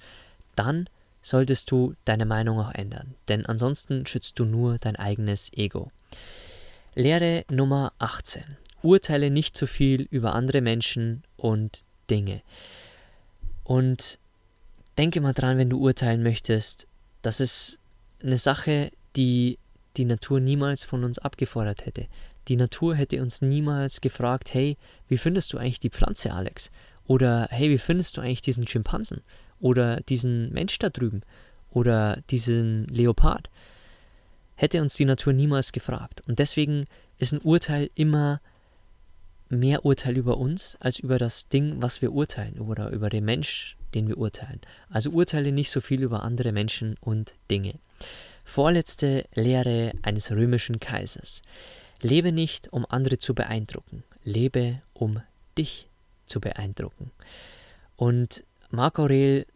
dann 0.57 0.89
solltest 1.23 1.71
du 1.71 1.95
deine 2.05 2.27
Meinung 2.27 2.59
auch 2.61 2.73
ändern, 2.73 3.15
denn 3.29 3.47
ansonsten 3.47 4.07
schützt 4.07 4.39
du 4.39 4.45
nur 4.45 4.79
dein 4.79 4.97
eigenes 4.97 5.53
Ego. 5.53 5.91
Lehre 6.95 7.45
Nummer 7.51 7.93
18. 7.99 8.43
Urteile 8.83 9.31
nicht 9.31 9.57
zu 9.57 9.67
viel 9.67 10.03
über 10.11 10.35
andere 10.35 10.61
Menschen 10.61 11.23
und 11.37 11.85
Dinge. 12.09 12.43
Und 13.65 14.19
denke 14.99 15.21
mal 15.21 15.33
dran, 15.33 15.59
wenn 15.59 15.71
du 15.71 15.79
urteilen 15.79 16.23
möchtest, 16.23 16.87
das 17.23 17.41
ist 17.41 17.79
eine 18.23 18.39
Sache, 18.39 18.91
die 19.17 19.59
die 19.97 20.05
Natur 20.05 20.41
niemals 20.41 20.85
von 20.85 21.05
uns 21.05 21.19
abgefordert 21.19 21.87
hätte. 21.87 22.07
Die 22.49 22.57
Natur 22.57 22.95
hätte 22.95 23.21
uns 23.23 23.43
niemals 23.43 24.01
gefragt, 24.01 24.55
hey, 24.55 24.77
wie 25.09 25.19
findest 25.19 25.53
du 25.53 25.59
eigentlich 25.59 25.81
die 25.81 25.91
Pflanze, 25.91 26.33
Alex? 26.33 26.71
Oder 27.07 27.49
hey, 27.51 27.71
wie 27.71 27.79
findest 27.79 28.17
du 28.17 28.21
eigentlich 28.21 28.43
diesen 28.43 28.67
Schimpansen? 28.67 29.21
Oder 29.61 30.01
diesen 30.01 30.53
Mensch 30.53 30.79
da 30.79 30.91
drüben? 30.91 31.23
Oder 31.71 32.23
diesen 32.31 32.87
Leopard? 32.87 33.49
Hätte 34.57 34.83
uns 34.83 34.95
die 34.95 35.05
Natur 35.05 35.33
niemals 35.33 35.73
gefragt. 35.73 36.23
Und 36.27 36.39
deswegen 36.39 36.87
ist 37.19 37.33
ein 37.33 37.41
Urteil 37.41 37.91
immer 37.95 38.41
mehr 39.49 39.85
Urteil 39.85 40.17
über 40.17 40.39
uns 40.39 40.77
als 40.81 40.99
über 40.99 41.19
das 41.19 41.49
Ding, 41.49 41.83
was 41.83 42.03
wir 42.03 42.13
urteilen 42.13 42.61
oder 42.61 42.91
über 42.91 43.11
den 43.11 43.25
Mensch, 43.25 43.77
den 43.95 44.09
wir 44.09 44.17
urteilen. 44.17 44.61
Also 44.89 45.11
urteile 45.11 45.53
nicht 45.53 45.71
so 45.71 45.81
viel 45.81 46.03
über 46.03 46.23
andere 46.23 46.53
Menschen 46.53 46.95
und 47.01 47.35
Dinge. 47.51 47.75
Vorletzte 48.45 49.27
Lehre 49.35 49.93
eines 50.03 50.31
römischen 50.31 50.81
Kaisers. 50.81 51.43
Lebe 52.01 52.33
nicht, 52.33 52.73
um 52.73 52.87
andere 52.89 53.19
zu 53.19 53.35
beeindrucken, 53.35 54.05
lebe, 54.25 54.81
um 54.95 55.21
dich 55.59 55.89
zu 56.27 56.41
beeindrucken. 56.41 57.11
Und 57.97 58.45
Marc 58.71 58.99
Aurel 58.99 59.47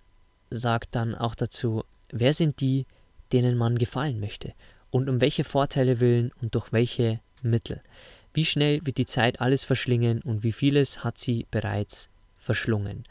sagt 0.50 0.94
dann 0.94 1.14
auch 1.14 1.34
dazu, 1.34 1.84
wer 2.10 2.32
sind 2.32 2.60
die, 2.60 2.86
denen 3.32 3.56
man 3.56 3.78
gefallen 3.78 4.20
möchte 4.20 4.54
und 4.90 5.08
um 5.08 5.20
welche 5.20 5.44
Vorteile 5.44 6.00
willen 6.00 6.32
und 6.40 6.54
durch 6.54 6.72
welche 6.72 7.20
Mittel. 7.42 7.80
Wie 8.32 8.44
schnell 8.44 8.80
wird 8.84 8.98
die 8.98 9.06
Zeit 9.06 9.40
alles 9.40 9.64
verschlingen 9.64 10.20
und 10.22 10.42
wie 10.42 10.52
vieles 10.52 11.04
hat 11.04 11.18
sie 11.18 11.46
bereits 11.50 12.10
verschlungen. 12.36 13.04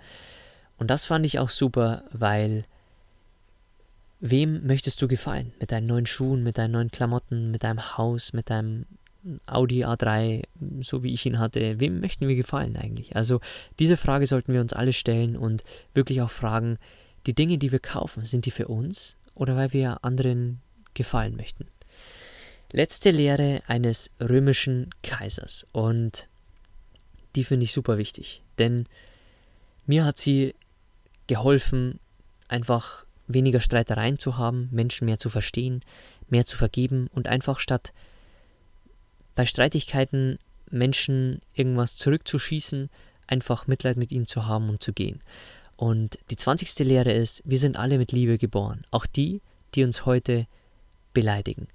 Und 0.77 0.89
das 0.89 1.05
fand 1.05 1.25
ich 1.25 1.39
auch 1.39 1.49
super, 1.49 2.03
weil 2.11 2.65
Wem 4.25 4.65
möchtest 4.65 5.01
du 5.01 5.09
gefallen? 5.09 5.51
Mit 5.59 5.73
deinen 5.73 5.87
neuen 5.87 6.05
Schuhen, 6.05 6.43
mit 6.43 6.57
deinen 6.57 6.71
neuen 6.71 6.91
Klamotten, 6.91 7.51
mit 7.51 7.63
deinem 7.63 7.97
Haus, 7.97 8.31
mit 8.31 8.49
deinem 8.49 8.85
Audi 9.45 9.85
A3, 9.85 10.43
so 10.81 11.03
wie 11.03 11.13
ich 11.13 11.25
ihn 11.25 11.39
hatte. 11.39 11.79
Wem 11.79 11.99
möchten 11.99 12.27
wir 12.27 12.35
gefallen 12.35 12.75
eigentlich? 12.75 13.15
Also 13.15 13.39
diese 13.79 13.97
Frage 13.97 14.27
sollten 14.27 14.53
wir 14.53 14.61
uns 14.61 14.73
alle 14.73 14.93
stellen 14.93 15.37
und 15.37 15.63
wirklich 15.93 16.21
auch 16.21 16.29
fragen, 16.29 16.77
die 17.25 17.33
Dinge, 17.33 17.57
die 17.57 17.71
wir 17.71 17.79
kaufen, 17.79 18.25
sind 18.25 18.45
die 18.45 18.51
für 18.51 18.67
uns 18.67 19.15
oder 19.35 19.55
weil 19.55 19.73
wir 19.73 20.03
anderen 20.03 20.61
gefallen 20.93 21.35
möchten? 21.35 21.67
Letzte 22.71 23.11
Lehre 23.11 23.61
eines 23.67 24.11
römischen 24.19 24.89
Kaisers 25.03 25.67
und 25.71 26.27
die 27.35 27.43
finde 27.43 27.63
ich 27.63 27.71
super 27.71 27.97
wichtig, 27.97 28.43
denn 28.57 28.87
mir 29.85 30.05
hat 30.05 30.17
sie 30.17 30.53
geholfen, 31.27 31.99
einfach 32.47 33.05
weniger 33.27 33.59
Streitereien 33.59 34.17
zu 34.17 34.37
haben, 34.37 34.69
Menschen 34.71 35.05
mehr 35.05 35.17
zu 35.17 35.29
verstehen, 35.29 35.81
mehr 36.29 36.45
zu 36.45 36.57
vergeben 36.57 37.07
und 37.13 37.27
einfach 37.27 37.59
statt 37.59 37.93
bei 39.35 39.45
Streitigkeiten 39.45 40.37
Menschen 40.69 41.41
irgendwas 41.53 41.95
zurückzuschießen, 41.97 42.89
einfach 43.27 43.67
Mitleid 43.67 43.97
mit 43.97 44.11
ihnen 44.11 44.25
zu 44.25 44.45
haben 44.45 44.69
und 44.69 44.83
zu 44.83 44.93
gehen. 44.93 45.21
Und 45.75 46.19
die 46.29 46.35
20. 46.35 46.79
Lehre 46.79 47.11
ist, 47.11 47.41
wir 47.45 47.57
sind 47.57 47.77
alle 47.77 47.97
mit 47.97 48.11
Liebe 48.11 48.37
geboren, 48.37 48.83
auch 48.91 49.05
die, 49.05 49.41
die 49.75 49.83
uns 49.83 50.05
heute 50.05 50.47
beleidigen. 51.13 51.67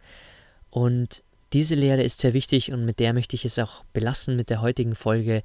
Und 0.70 1.22
diese 1.52 1.74
Lehre 1.74 2.02
ist 2.02 2.20
sehr 2.20 2.34
wichtig 2.34 2.72
und 2.72 2.84
mit 2.84 3.00
der 3.00 3.12
möchte 3.12 3.34
ich 3.34 3.44
es 3.44 3.58
auch 3.58 3.84
belassen 3.92 4.36
mit 4.36 4.50
der 4.50 4.60
heutigen 4.60 4.94
Folge. 4.94 5.42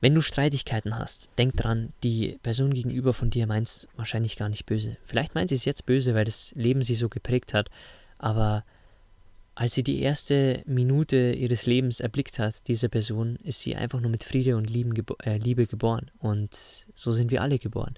Wenn 0.00 0.14
du 0.14 0.22
Streitigkeiten 0.22 0.98
hast, 0.98 1.30
denk 1.36 1.56
dran, 1.56 1.92
die 2.02 2.38
Person 2.42 2.72
gegenüber 2.72 3.12
von 3.12 3.28
dir 3.28 3.46
meint 3.46 3.68
es 3.68 3.88
wahrscheinlich 3.96 4.36
gar 4.36 4.48
nicht 4.48 4.64
böse. 4.64 4.96
Vielleicht 5.04 5.34
meint 5.34 5.50
sie 5.50 5.56
es 5.56 5.66
jetzt 5.66 5.84
böse, 5.84 6.14
weil 6.14 6.24
das 6.24 6.52
Leben 6.56 6.82
sie 6.82 6.94
so 6.94 7.10
geprägt 7.10 7.52
hat, 7.52 7.68
aber 8.16 8.64
als 9.60 9.74
sie 9.74 9.82
die 9.82 10.00
erste 10.00 10.62
Minute 10.64 11.32
ihres 11.32 11.66
Lebens 11.66 12.00
erblickt 12.00 12.38
hat, 12.38 12.54
diese 12.66 12.88
Person, 12.88 13.36
ist 13.42 13.60
sie 13.60 13.76
einfach 13.76 14.00
nur 14.00 14.10
mit 14.10 14.24
Friede 14.24 14.56
und 14.56 14.70
äh, 14.70 15.36
Liebe 15.36 15.66
geboren. 15.66 16.10
Und 16.18 16.86
so 16.94 17.12
sind 17.12 17.30
wir 17.30 17.42
alle 17.42 17.58
geboren. 17.58 17.94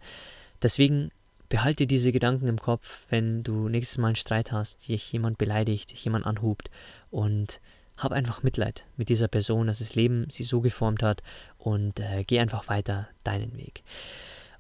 Deswegen 0.61 1.13
behalte 1.49 1.87
diese 1.87 2.11
Gedanken 2.11 2.49
im 2.49 2.59
Kopf, 2.59 3.07
wenn 3.11 3.45
du 3.45 3.69
nächstes 3.69 3.99
Mal 3.99 4.09
einen 4.09 4.17
Streit 4.17 4.51
hast, 4.51 4.89
dich 4.89 5.13
jemand 5.13 5.39
beleidigt, 5.39 5.93
dich 5.93 6.05
jemand 6.05 6.27
anhubt 6.27 6.69
und 7.13 7.61
hab 7.97 8.11
einfach 8.11 8.43
Mitleid 8.43 8.85
mit 8.97 9.09
dieser 9.09 9.29
Person, 9.29 9.69
dass 9.69 9.79
das 9.79 9.95
Leben 9.95 10.27
sie 10.31 10.43
so 10.43 10.63
geformt 10.63 11.05
hat 11.05 11.23
und 11.59 12.01
äh, 12.01 12.25
geh 12.25 12.41
einfach 12.41 12.67
weiter 12.67 13.07
deinen 13.23 13.57
Weg. 13.57 13.85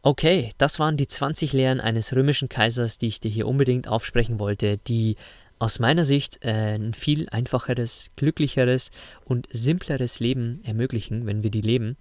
Okay, 0.05 0.51
das 0.59 0.79
waren 0.79 0.97
die 0.97 1.09
20 1.09 1.53
Lehren 1.53 1.81
eines 1.81 2.15
römischen 2.15 2.49
Kaisers, 2.49 2.99
die 2.99 3.09
ich 3.09 3.19
dir 3.19 3.31
hier 3.31 3.49
unbedingt 3.49 3.89
aufsprechen 3.89 4.39
wollte, 4.39 4.79
die 4.79 5.17
aus 5.63 5.79
meiner 5.79 6.05
Sicht 6.05 6.45
äh, 6.45 6.75
ein 6.75 6.93
viel 6.93 7.29
einfacheres, 7.29 8.11
glücklicheres 8.17 8.91
und 9.25 9.47
simpleres 9.53 10.19
Leben 10.19 10.61
ermöglichen, 10.65 11.25
wenn 11.25 11.45
wir 11.45 11.51
die 11.51 11.61
leben. 11.61 11.97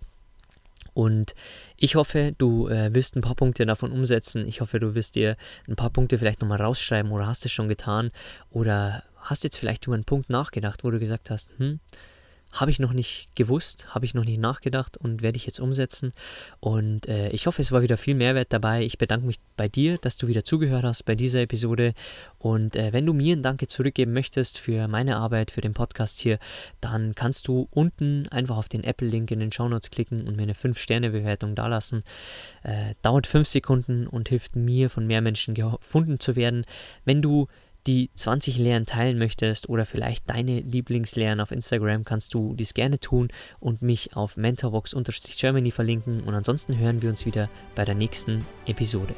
Und 0.95 1.35
ich 1.77 1.93
hoffe, 1.93 2.33
du 2.39 2.67
äh, 2.69 2.91
wirst 2.95 3.15
ein 3.15 3.21
paar 3.21 3.35
Punkte 3.35 3.67
davon 3.67 3.91
umsetzen. 3.91 4.47
Ich 4.47 4.61
hoffe, 4.61 4.79
du 4.79 4.95
wirst 4.95 5.15
dir 5.15 5.37
ein 5.67 5.75
paar 5.75 5.91
Punkte 5.91 6.17
vielleicht 6.17 6.41
nochmal 6.41 6.59
rausschreiben 6.59 7.11
oder 7.11 7.27
hast 7.27 7.45
es 7.45 7.51
schon 7.51 7.69
getan 7.69 8.09
oder 8.49 9.03
hast 9.17 9.43
jetzt 9.43 9.57
vielleicht 9.57 9.85
über 9.85 9.93
einen 9.93 10.05
Punkt 10.05 10.31
nachgedacht, 10.31 10.83
wo 10.83 10.89
du 10.89 10.97
gesagt 10.97 11.29
hast, 11.29 11.51
hm, 11.59 11.79
habe 12.51 12.71
ich 12.71 12.79
noch 12.79 12.93
nicht 12.93 13.29
gewusst, 13.35 13.93
habe 13.95 14.05
ich 14.05 14.13
noch 14.13 14.25
nicht 14.25 14.39
nachgedacht 14.39 14.97
und 14.97 15.21
werde 15.21 15.37
ich 15.37 15.45
jetzt 15.45 15.59
umsetzen. 15.59 16.11
Und 16.59 17.07
äh, 17.07 17.29
ich 17.29 17.47
hoffe, 17.47 17.61
es 17.61 17.71
war 17.71 17.81
wieder 17.81 17.97
viel 17.97 18.15
Mehrwert 18.15 18.51
dabei. 18.51 18.83
Ich 18.83 18.97
bedanke 18.97 19.25
mich 19.25 19.39
bei 19.55 19.67
dir, 19.67 19.97
dass 19.99 20.17
du 20.17 20.27
wieder 20.27 20.43
zugehört 20.43 20.83
hast 20.83 21.03
bei 21.03 21.15
dieser 21.15 21.41
Episode. 21.41 21.93
Und 22.39 22.75
äh, 22.75 22.91
wenn 22.91 23.05
du 23.05 23.13
mir 23.13 23.35
ein 23.35 23.43
Danke 23.43 23.67
zurückgeben 23.67 24.13
möchtest 24.13 24.57
für 24.57 24.87
meine 24.87 25.17
Arbeit, 25.17 25.51
für 25.51 25.61
den 25.61 25.73
Podcast 25.73 26.19
hier, 26.19 26.39
dann 26.81 27.15
kannst 27.15 27.47
du 27.47 27.67
unten 27.71 28.27
einfach 28.29 28.57
auf 28.57 28.69
den 28.69 28.83
Apple-Link 28.83 29.31
in 29.31 29.39
den 29.39 29.51
Show 29.51 29.69
Notes 29.69 29.89
klicken 29.89 30.27
und 30.27 30.35
mir 30.35 30.43
eine 30.43 30.53
5-Sterne-Bewertung 30.53 31.55
dalassen. 31.55 32.03
Äh, 32.63 32.95
dauert 33.01 33.27
5 33.27 33.47
Sekunden 33.47 34.07
und 34.07 34.29
hilft 34.29 34.55
mir, 34.55 34.89
von 34.89 35.07
mehr 35.07 35.21
Menschen 35.21 35.53
gefunden 35.53 36.19
zu 36.19 36.35
werden. 36.35 36.65
Wenn 37.05 37.21
du 37.21 37.47
die 37.87 38.11
20 38.15 38.57
Lehren 38.57 38.85
teilen 38.85 39.17
möchtest 39.17 39.69
oder 39.69 39.85
vielleicht 39.85 40.29
deine 40.29 40.59
Lieblingslehren 40.59 41.39
auf 41.39 41.51
Instagram, 41.51 42.03
kannst 42.03 42.33
du 42.33 42.53
dies 42.53 42.73
gerne 42.73 42.99
tun 42.99 43.29
und 43.59 43.81
mich 43.81 44.15
auf 44.15 44.37
mentorbox-germany 44.37 45.71
verlinken. 45.71 46.21
Und 46.21 46.33
ansonsten 46.33 46.77
hören 46.77 47.01
wir 47.01 47.09
uns 47.09 47.25
wieder 47.25 47.49
bei 47.75 47.85
der 47.85 47.95
nächsten 47.95 48.45
Episode. 48.65 49.15